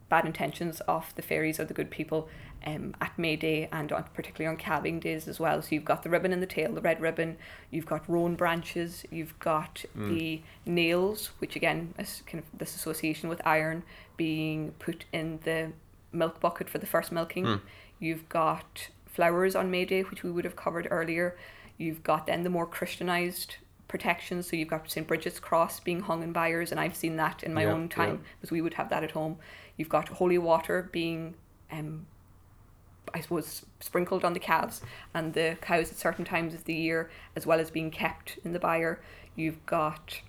[0.09, 2.29] bad intentions of the fairies or the good people
[2.67, 5.63] um, at May Day and on, particularly on calving days as well.
[5.63, 7.39] So you've got the ribbon in the tail, the red ribbon,
[7.71, 10.15] you've got rowan branches, you've got hmm.
[10.15, 13.83] the nails, which again is kind of this association with iron
[14.17, 15.73] being put in the
[16.13, 17.47] milk bucket for the first milking.
[17.47, 17.57] Hmm.
[17.99, 21.37] You've got flowers on May Day, which we would have covered earlier.
[21.79, 23.57] You've got then the more Christianized
[23.91, 24.49] protections.
[24.49, 25.07] So you've got St.
[25.07, 28.15] Bridget's cross being hung in byres, and I've seen that in my Yeah, own time
[28.15, 28.29] yeah.
[28.41, 29.37] because we would have that at home.
[29.77, 31.35] You've got holy water being,
[31.71, 32.07] um,
[33.13, 34.81] I suppose, sprinkled on the calves
[35.13, 38.53] and the cows at certain times of the year, as well as being kept in
[38.53, 39.01] the byre.
[39.37, 40.21] You've got,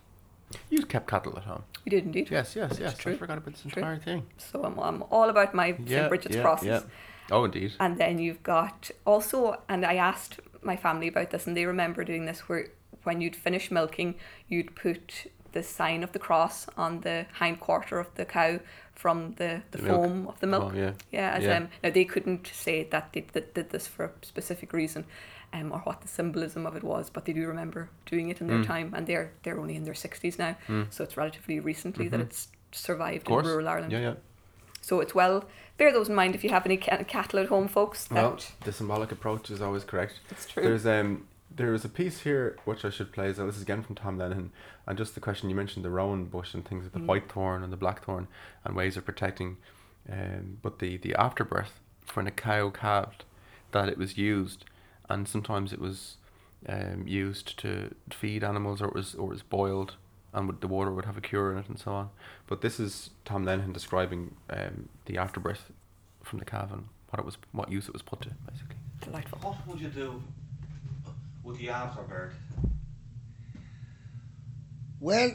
[0.70, 1.64] You kept cattle at home.
[1.86, 2.30] we did indeed.
[2.32, 2.98] Yes, yes, yes.
[2.98, 3.14] true.
[3.14, 3.98] I forgot about this True.
[4.00, 4.26] thing.
[4.38, 6.10] So I'm, I'm all about my Yeah, St.
[6.10, 6.84] Bridget's crosses.
[7.30, 7.74] Oh, indeed.
[7.80, 12.04] And then you've got also, and I asked my family about this, and they remember
[12.04, 12.68] doing this where
[13.04, 14.16] when you'd finish milking,
[14.48, 18.60] you'd put the sign of the cross on the hind quarter of the cow
[18.96, 20.04] from the, the, The milk.
[20.04, 20.72] foam of the milk.
[20.74, 20.92] Oh, yeah.
[21.12, 21.58] Yeah, as Yeah.
[21.58, 25.06] um now they couldn't say that they did, did this for a specific reason,
[25.52, 28.48] um, or what the symbolism of it was, but they do remember doing it in
[28.48, 28.68] their Mm.
[28.68, 30.56] time, and they're they're only in their sixties now,
[30.90, 32.24] so it's relatively recently that Mhm.
[32.24, 33.92] it's survived in rural Ireland.
[33.92, 34.14] Yeah, yeah.
[34.82, 35.44] So it's well
[35.78, 38.06] bear those in mind if you have any cattle at home, folks.
[38.06, 40.20] That Well, the symbolic approach is always correct.
[40.30, 40.64] it's true.
[40.64, 43.34] There's um there is a piece here which I should play.
[43.34, 44.50] So this is again from Tom Lenihan,
[44.88, 47.06] and just the question you mentioned the rowan bush and things like the Mm.
[47.08, 48.28] white thorn and the black thorn
[48.64, 49.58] and ways of protecting,
[50.10, 51.80] um, but the the afterbirth
[52.14, 53.24] when a cow calved,
[53.72, 54.66] that it was used,
[55.10, 56.18] and sometimes it was
[56.68, 59.96] um, used to feed animals or it was or it was boiled.
[60.34, 62.10] And would, the water would have a cure in it, and so on.
[62.48, 65.74] But this is Tom Lenihan describing um, the afterbirth
[66.24, 68.78] from the calf and what it was, what use it was put to, basically.
[69.02, 69.40] Delightful.
[69.40, 70.24] What would you do
[71.44, 72.34] with the afterbirth?
[75.00, 75.32] Well,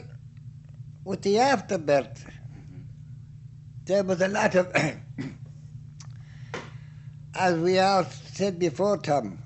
[1.03, 2.25] with the afterbirth,
[3.85, 4.71] there was a lot of,
[7.35, 9.39] as we all said before, Tom,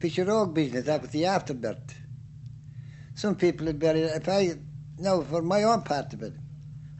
[0.00, 1.94] Fisher Oak business, that was the afterbirth.
[3.14, 4.56] Some people had buried, if I,
[4.98, 6.34] no, for my own part of it,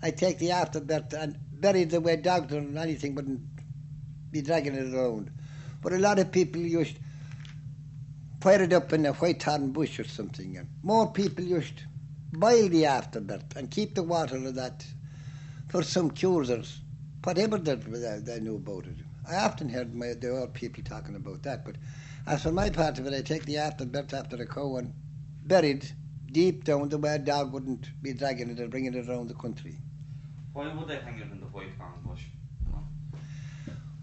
[0.02, 3.40] I take the afterbirth and bury the way dogs or anything wouldn't
[4.30, 5.30] be dragging it around.
[5.82, 6.96] But a lot of people used
[8.46, 10.56] fire it up in a white thorn bush or something.
[10.56, 11.82] And more people used
[12.32, 14.86] boil the afterbirth and keep the water of that
[15.68, 16.62] for some cures or
[17.24, 18.98] whatever that they, knew about it.
[19.28, 21.74] I often heard my, the old people talking about that, but
[22.28, 24.94] as for my part of it, I take the afterbirth after the cow and
[25.42, 25.84] buried
[26.30, 29.34] deep down the way a dog wouldn't be dragging it or bringing it around the
[29.34, 29.74] country.
[30.52, 32.22] Why would they hang it in the white thorn bush?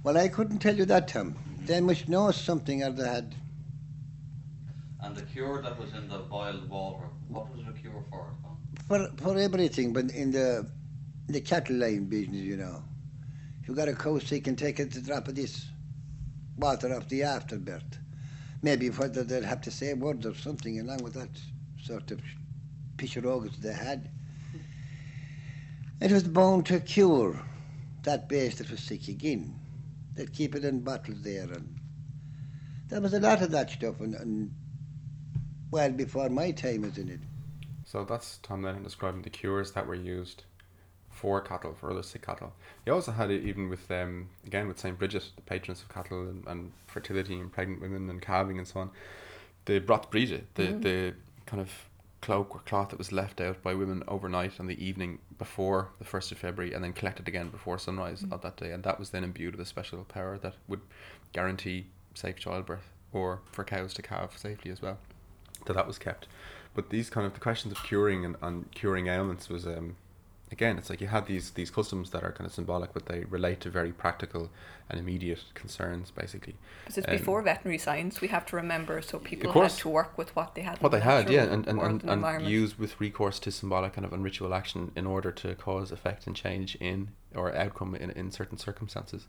[0.04, 1.38] Well, I couldn't tell you that, Tom.
[1.62, 3.36] They must know something or they had.
[5.04, 8.82] And the cure that was in the boiled water, what was the cure for it?
[8.88, 10.70] For, for everything, but in the
[11.28, 12.84] the cattle line business, you know.
[13.62, 15.68] If you got a cow sick and take it a drop of this
[16.58, 18.00] water off the afterbirth.
[18.62, 21.30] Maybe whether they'd have to say words or something along with that
[21.82, 22.22] sort of
[22.98, 24.10] piscirogus they had.
[26.00, 27.42] It was bound to cure
[28.04, 29.60] that beast that was sick again.
[30.16, 31.80] They'd keep it in bottles there and
[32.88, 34.52] there was a lot of that stuff and, and
[35.74, 37.20] well before my time isn't it.
[37.86, 40.44] So that's Tom Lenihan describing the cures that were used
[41.10, 42.54] for cattle, for other sick cattle.
[42.86, 44.98] He also had it even with, um, again, with St.
[44.98, 48.80] Bridget, the patroness of cattle and, and fertility and pregnant women and calving and so
[48.82, 48.90] on.
[49.66, 50.82] The brat Bríde, the, Mm.
[50.82, 51.14] the
[51.46, 51.72] kind of
[52.22, 56.06] cloak or cloth that was left out by women overnight on the evening before the
[56.06, 58.72] 1st of February and then collected again before sunrise of that day.
[58.72, 60.82] And that was then imbued with a special power that would
[61.34, 64.98] guarantee safe childbirth or for cows to calve safely as well.
[65.68, 66.28] So that was kept.
[66.74, 69.96] But these kind of the questions of curing and, and curing ailments was um
[70.52, 73.24] again it's like you had these these customs that are kind of symbolic but they
[73.26, 74.50] relate to very practical
[74.90, 76.56] and immediate concerns basically.
[76.84, 80.18] Because it's Um, before veterinary science, we have to remember, so people had to work
[80.18, 80.82] with what they had.
[80.82, 84.14] What they had, yeah, and, and, and, and use with recourse to symbolic kind of
[84.14, 88.30] and ritual action in order to cause effect and change in or outcome in, in
[88.32, 89.28] certain circumstances.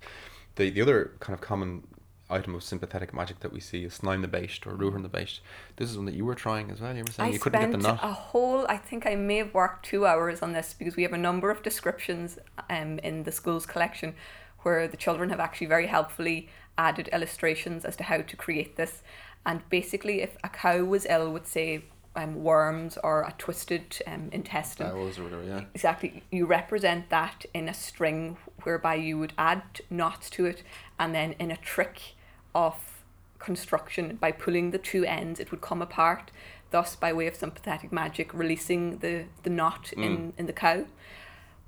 [0.56, 1.84] The the other kind of common
[2.30, 5.40] item of sympathetic magic that we see is Snaim the Beisht or Ruhern the Beisht.
[5.76, 6.96] This is one that you were trying as well.
[6.96, 8.00] You were saying I you couldn't get the knot.
[8.02, 11.12] a whole, I think I may have worked two hours on this because we have
[11.12, 12.38] a number of descriptions
[12.70, 14.14] um, in the school's collection
[14.62, 16.48] where the children have actually very helpfully
[16.78, 19.02] added illustrations as to how to create this.
[19.46, 21.84] And basically, if a cow was ill with, say,
[22.16, 25.62] um, worms or a twisted um, intestine, Bowels or whatever, yeah.
[25.74, 30.62] exactly you represent that in a string whereby you would add knots to it
[30.98, 32.14] and then in a trick
[32.54, 33.02] of
[33.38, 36.30] construction by pulling the two ends it would come apart
[36.70, 40.86] thus by way of sympathetic magic releasing the the knot in in the cow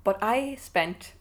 [0.05, 1.13] but i spent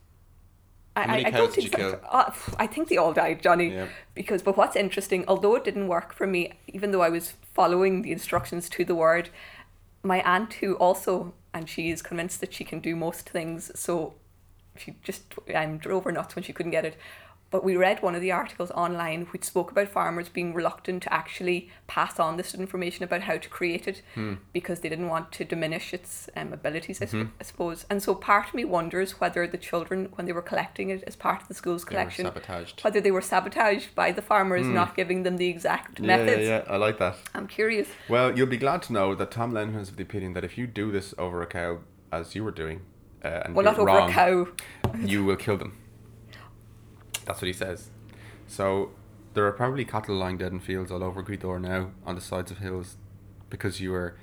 [0.98, 2.00] I, I, don't think you so- kill?
[2.10, 3.68] uh, I think they all died, Johnny.
[3.68, 3.88] Yeah.
[4.14, 8.02] Because, but what's interesting, although it didn't work for me, even though I was following
[8.02, 9.30] the instructions to the word,
[10.02, 14.14] my aunt who also and she is convinced that she can do most things so
[14.76, 15.22] she just
[15.54, 16.96] um, drove her nuts when she couldn't get it
[17.50, 21.12] but we read one of the articles online which spoke about farmers being reluctant to
[21.12, 24.02] actually pass on this information about how to create it
[24.52, 28.14] because they didn't want to diminish its um, abilities I, sp- I suppose and so
[28.14, 31.48] part of me wonders whether the children when they were collecting it as part of
[31.48, 32.80] the school's They collection sabotaged.
[32.82, 36.62] whether they were sabotaged by the farmers not giving them the exact Yeah, methods yeah,
[36.66, 36.72] yeah.
[36.72, 37.16] I like that.
[37.34, 40.32] I'm curious Well, you'll be glad to know that Tom Lenihan is of the opinion
[40.34, 41.78] that if you do this over a cow,
[42.12, 42.82] as you were doing,
[43.24, 44.46] uh, and well not over wrong, a cow
[45.04, 45.76] you will kill them.
[47.26, 47.90] That's what he says.
[48.46, 48.90] So
[49.34, 52.50] there are probably cattle lying dead in fields all over Gweedore now on the sides
[52.50, 52.96] of hills
[53.50, 54.16] because you were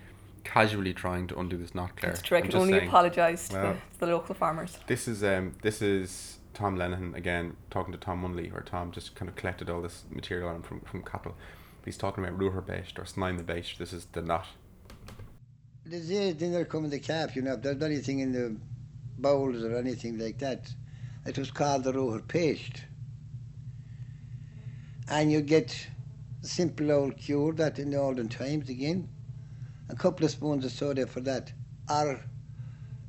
[0.44, 2.14] casually trying to undo this knot, Claire.
[2.14, 2.38] That's true.
[2.38, 2.88] I I'm can only saying.
[2.88, 3.74] apologise to, Well.
[3.74, 4.78] the, to the local farmers.
[4.88, 9.16] This is um this is Tom Lenihan again talking to Tom Munnelly, where Tom just
[9.16, 11.36] kind of collected all this material on from from cattle.
[11.86, 13.78] He's talking about ruher beisht or snain the beisht.
[13.78, 14.48] This is the knot.
[15.86, 18.56] The days then there coming the calf, you know, if there's anything in the
[19.18, 20.70] bowls or anything like that,
[21.26, 22.86] it was called the roher paste.
[25.10, 25.88] And you get
[26.44, 29.10] a simple old cure that in the olden times again,
[29.90, 31.52] a couple of spoons of soda for that,
[31.90, 32.20] or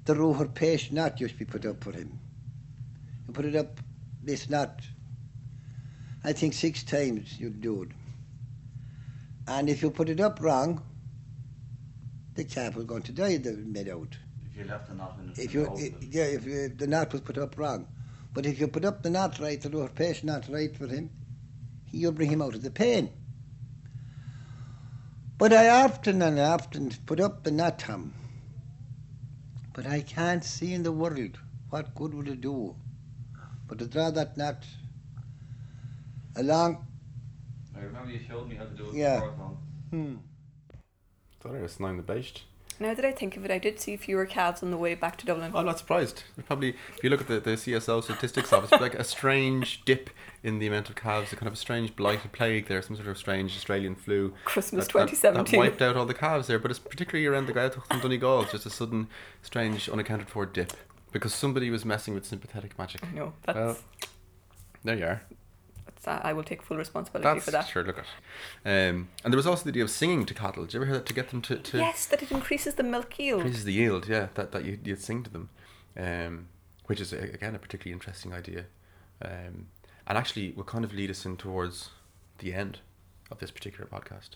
[0.05, 2.18] the roher paste knot used to be put up for him.
[3.26, 3.80] You put it up,
[4.22, 4.82] this knot,
[6.24, 7.88] I think six times you'd do it.
[9.47, 10.82] And if you put it up wrong,
[12.34, 14.16] the calf was going to die the mid out.
[14.51, 17.20] If you left the knot in If you, i yeah, if uh, the knot was
[17.20, 17.86] put up wrong,
[18.32, 21.11] but if you put up the knot right, the lower pace knot right for him,
[21.95, 23.11] you'll bring him out of the pain.
[25.38, 28.12] But I often and often put up the knot, Tom.
[29.72, 31.38] But I can't see in the world
[31.70, 32.76] what good would it do.
[33.66, 34.64] But to draw that knot
[36.36, 36.86] along,
[37.76, 39.20] I remember you showed me how to do it Yeah.
[39.20, 39.57] before, Tom.
[39.90, 40.14] hmm,
[41.40, 42.42] Thought it was snain the beisht.
[42.80, 45.16] Now that I think of it, I did see fewer calves on the way back
[45.18, 45.52] to Dublin.
[45.54, 46.24] Oh, I'm not surprised.
[46.46, 49.84] Probably, if you look at the, the CSO statistics of it, it's like a strange
[49.84, 50.10] dip
[50.42, 53.08] in the amount of calves, a kind of a strange blighted plague there, some sort
[53.08, 54.34] of strange Australian flu.
[54.44, 55.52] Christmas that- that- 2017.
[55.52, 58.42] That, wiped out all the calves there, but it's particularly around the Gaeltacht and Donegal,
[58.42, 59.08] it's just a sudden,
[59.42, 60.72] strange, unaccounted for dip.
[61.12, 63.00] Because somebody was messing with sympathetic magic.
[63.14, 63.34] Know.
[63.44, 63.78] That's, Well,
[64.82, 65.22] There you are.
[66.07, 67.66] I will take full responsibility That's for that.
[67.68, 67.84] sure.
[67.84, 68.05] Look at.
[68.64, 70.64] Um, and there was also the idea of singing to cattle.
[70.64, 72.82] Did you ever hear that to get them to, to Yes, that it increases the
[72.82, 73.40] milk yield.
[73.40, 74.09] increases the yield?
[74.09, 75.48] Yeah, that that you you'd sing to them,
[75.98, 76.48] um,
[76.86, 78.64] which is again a particularly interesting idea,
[79.22, 79.66] um,
[80.07, 81.90] and actually will kind of lead us in towards
[82.38, 82.80] the end
[83.30, 84.30] of this particular podcast.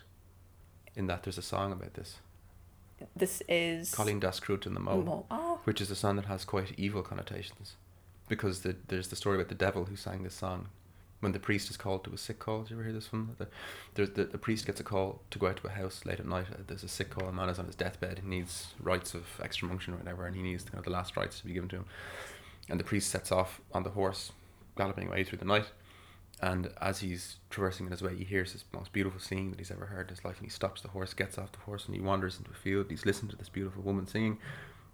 [0.96, 2.16] In that there's a song about this,
[3.14, 5.26] This is Colleen Das Crut in the Mo, Mo.
[5.30, 7.76] Oh, which is a song that has quite evil connotations,
[8.28, 10.68] because the, there's the story about the devil who sang this song.
[11.20, 13.36] When the priest is called to a sick call, did you ever hear this one?
[13.94, 16.26] The, the, the priest gets a call to go out to a house late at
[16.26, 16.46] night.
[16.52, 18.20] uh, There's a sick call, a man is on his deathbed.
[18.22, 21.46] He needs rites of extreme unction or whatever, and he needs the last rites to
[21.46, 21.86] be given to him.
[22.68, 24.30] And the priest sets off on the horse,
[24.76, 25.72] galloping away through the night.
[26.40, 29.72] And as he's traversing in his way, he hears this most beautiful singing that he's
[29.72, 30.36] ever heard in his life.
[30.36, 32.86] And he stops the horse, gets off the horse, and he wanders into a field.
[32.90, 34.38] He's listening to this beautiful woman singing,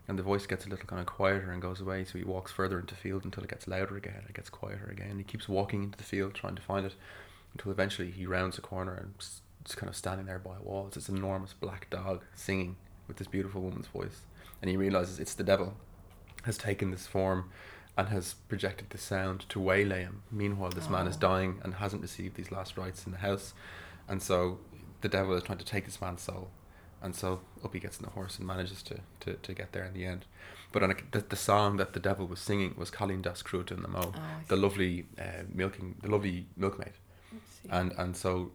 [0.08, 2.04] and the voice gets a little kind of quieter and goes away.
[2.04, 4.22] So he walks further into the field until it gets louder again.
[4.28, 5.18] It gets quieter again.
[5.18, 6.94] He keeps walking into the field trying to find it
[7.52, 10.62] until eventually he rounds a corner and s- just kind of standing there by a
[10.62, 10.86] wall.
[10.88, 12.76] It's this enormous black dog singing
[13.08, 14.22] with this beautiful woman's voice,
[14.60, 15.74] and he realizes it's the devil
[16.44, 17.50] has taken this form
[17.96, 20.22] and has projected this sound to waylay him.
[20.30, 21.20] Meanwhile, this man is Oh.
[21.20, 23.54] dying and hasn't received these last rites in the house,
[24.08, 24.58] and so
[25.00, 26.50] the devil is trying to take this man's soul.
[27.04, 29.84] And so up he gets in the horse and manages to, to, to get there
[29.84, 30.24] in the end.
[30.72, 33.76] But on a, the, the song that the devil was singing was Cailín Deas Crúite
[33.78, 36.94] na mBó, Oh, the lovely uh, milking, the lovely milkmaid,
[37.70, 38.50] and and so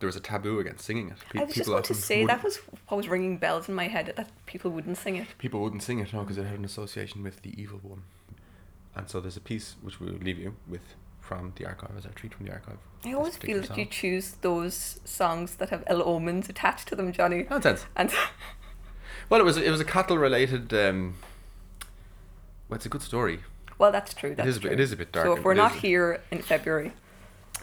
[0.00, 1.18] there was a taboo against singing it.
[1.30, 2.56] Pe- I was just people about to say that was
[2.88, 5.28] what was ringing bells in my head that people wouldn't sing it.
[5.38, 8.02] people wouldn't sing it no because it had an association with the evil one
[8.96, 10.82] and so there's a piece which we'll leave you with
[11.38, 14.26] from the archive as our treat from the archive I always feel that you choose
[14.42, 17.46] those songs that have ill omens attached to them, Johnny.
[17.50, 18.10] nonsense And
[19.28, 21.14] well it was it was a cattle related um
[22.68, 23.38] well it's a good story
[23.78, 24.32] well, that's true.
[24.36, 24.74] That's is a bit- true.
[24.74, 26.92] it is a bit dark So if we're not is- here in February,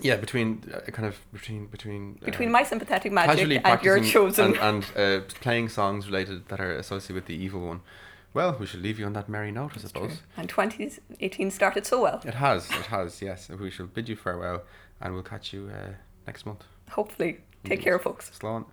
[0.01, 4.57] yeah between uh, kind of between between uh, between my sympathetic magic and your chosen,
[4.57, 7.79] and, and uh, playing songs related that are associated with the evil one
[8.33, 10.09] well we should leave you on that merry note I That's true.
[10.09, 12.21] suppose and 2018 started so well.
[12.25, 14.63] it has it has yes we shall bid you farewell
[15.01, 15.93] and we'll catch you uh,
[16.27, 17.33] next month Hopefully,
[17.63, 17.83] take Indeed.
[17.83, 18.31] care, folks.
[18.31, 18.65] Slán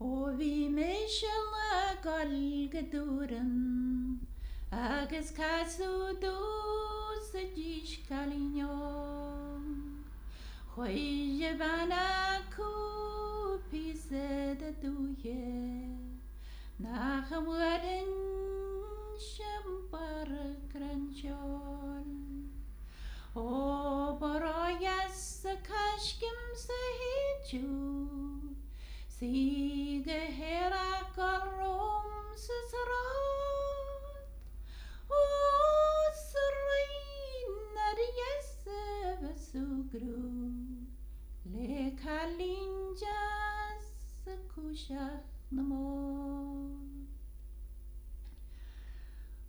[0.00, 4.20] Og vi meisjala golgeduren
[4.72, 9.62] Agus casu dus a dish calignon
[10.74, 15.96] Choije bana ku pise de duye
[16.78, 18.12] Nach am warin
[19.18, 20.28] shembar
[20.72, 22.10] granjol
[23.34, 27.70] O boroyas a kashkim se hichu
[29.08, 34.28] Sige hera karom sisrat
[35.08, 35.22] O
[36.28, 38.82] srein ar yese
[39.22, 40.46] vesugru
[45.52, 45.86] NaMo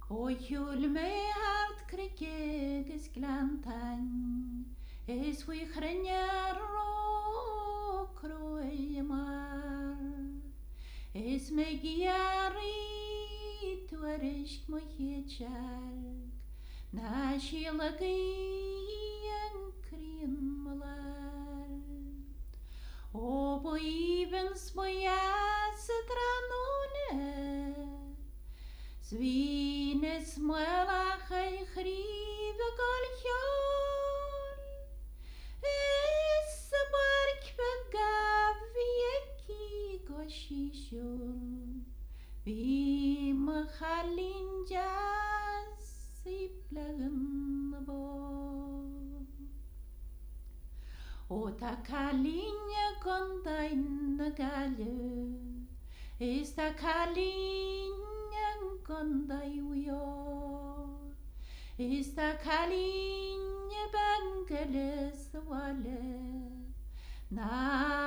[0.09, 4.65] Og hjul mig hart krigeges glantan
[5.07, 9.97] Es vi hrenjar og kroimar
[11.13, 12.77] Es meg jari
[13.89, 16.31] tvarisk mo hechark
[16.93, 18.15] Nashi lagai
[19.27, 21.16] yankrin malak
[23.11, 23.71] όπου
[24.19, 25.23] ήβεν σπουλιά
[25.83, 27.25] σε τρανούνε.
[29.07, 34.59] Σβήνες σμουέλα χαϊ χρύβε κολχιόλ.
[35.59, 36.81] Εσύ
[39.17, 39.67] εκεί
[40.09, 41.45] κοσίσιόλ.
[42.43, 45.27] Βήμα χαλίντιας
[46.13, 47.17] σύπλεγν.
[51.29, 54.79] Y bo O ta calinya gondain y galw
[56.19, 58.49] Is ta calinya
[58.83, 60.05] gondai wio
[61.77, 66.01] Is ta calinya bangeles y wale
[67.29, 67.97] Na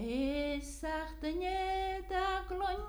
[0.00, 1.60] Éjszártenye
[2.08, 2.84] da glony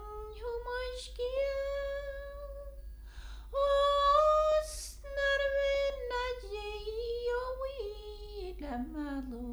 [3.63, 4.71] Os
[5.15, 5.73] narve
[6.09, 7.85] nadjei owi
[8.93, 9.49] malo,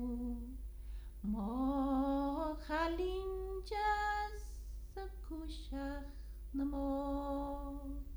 [1.22, 3.32] Mo halin
[3.70, 4.42] jaz
[5.26, 6.10] kushach
[6.52, 8.07] namo.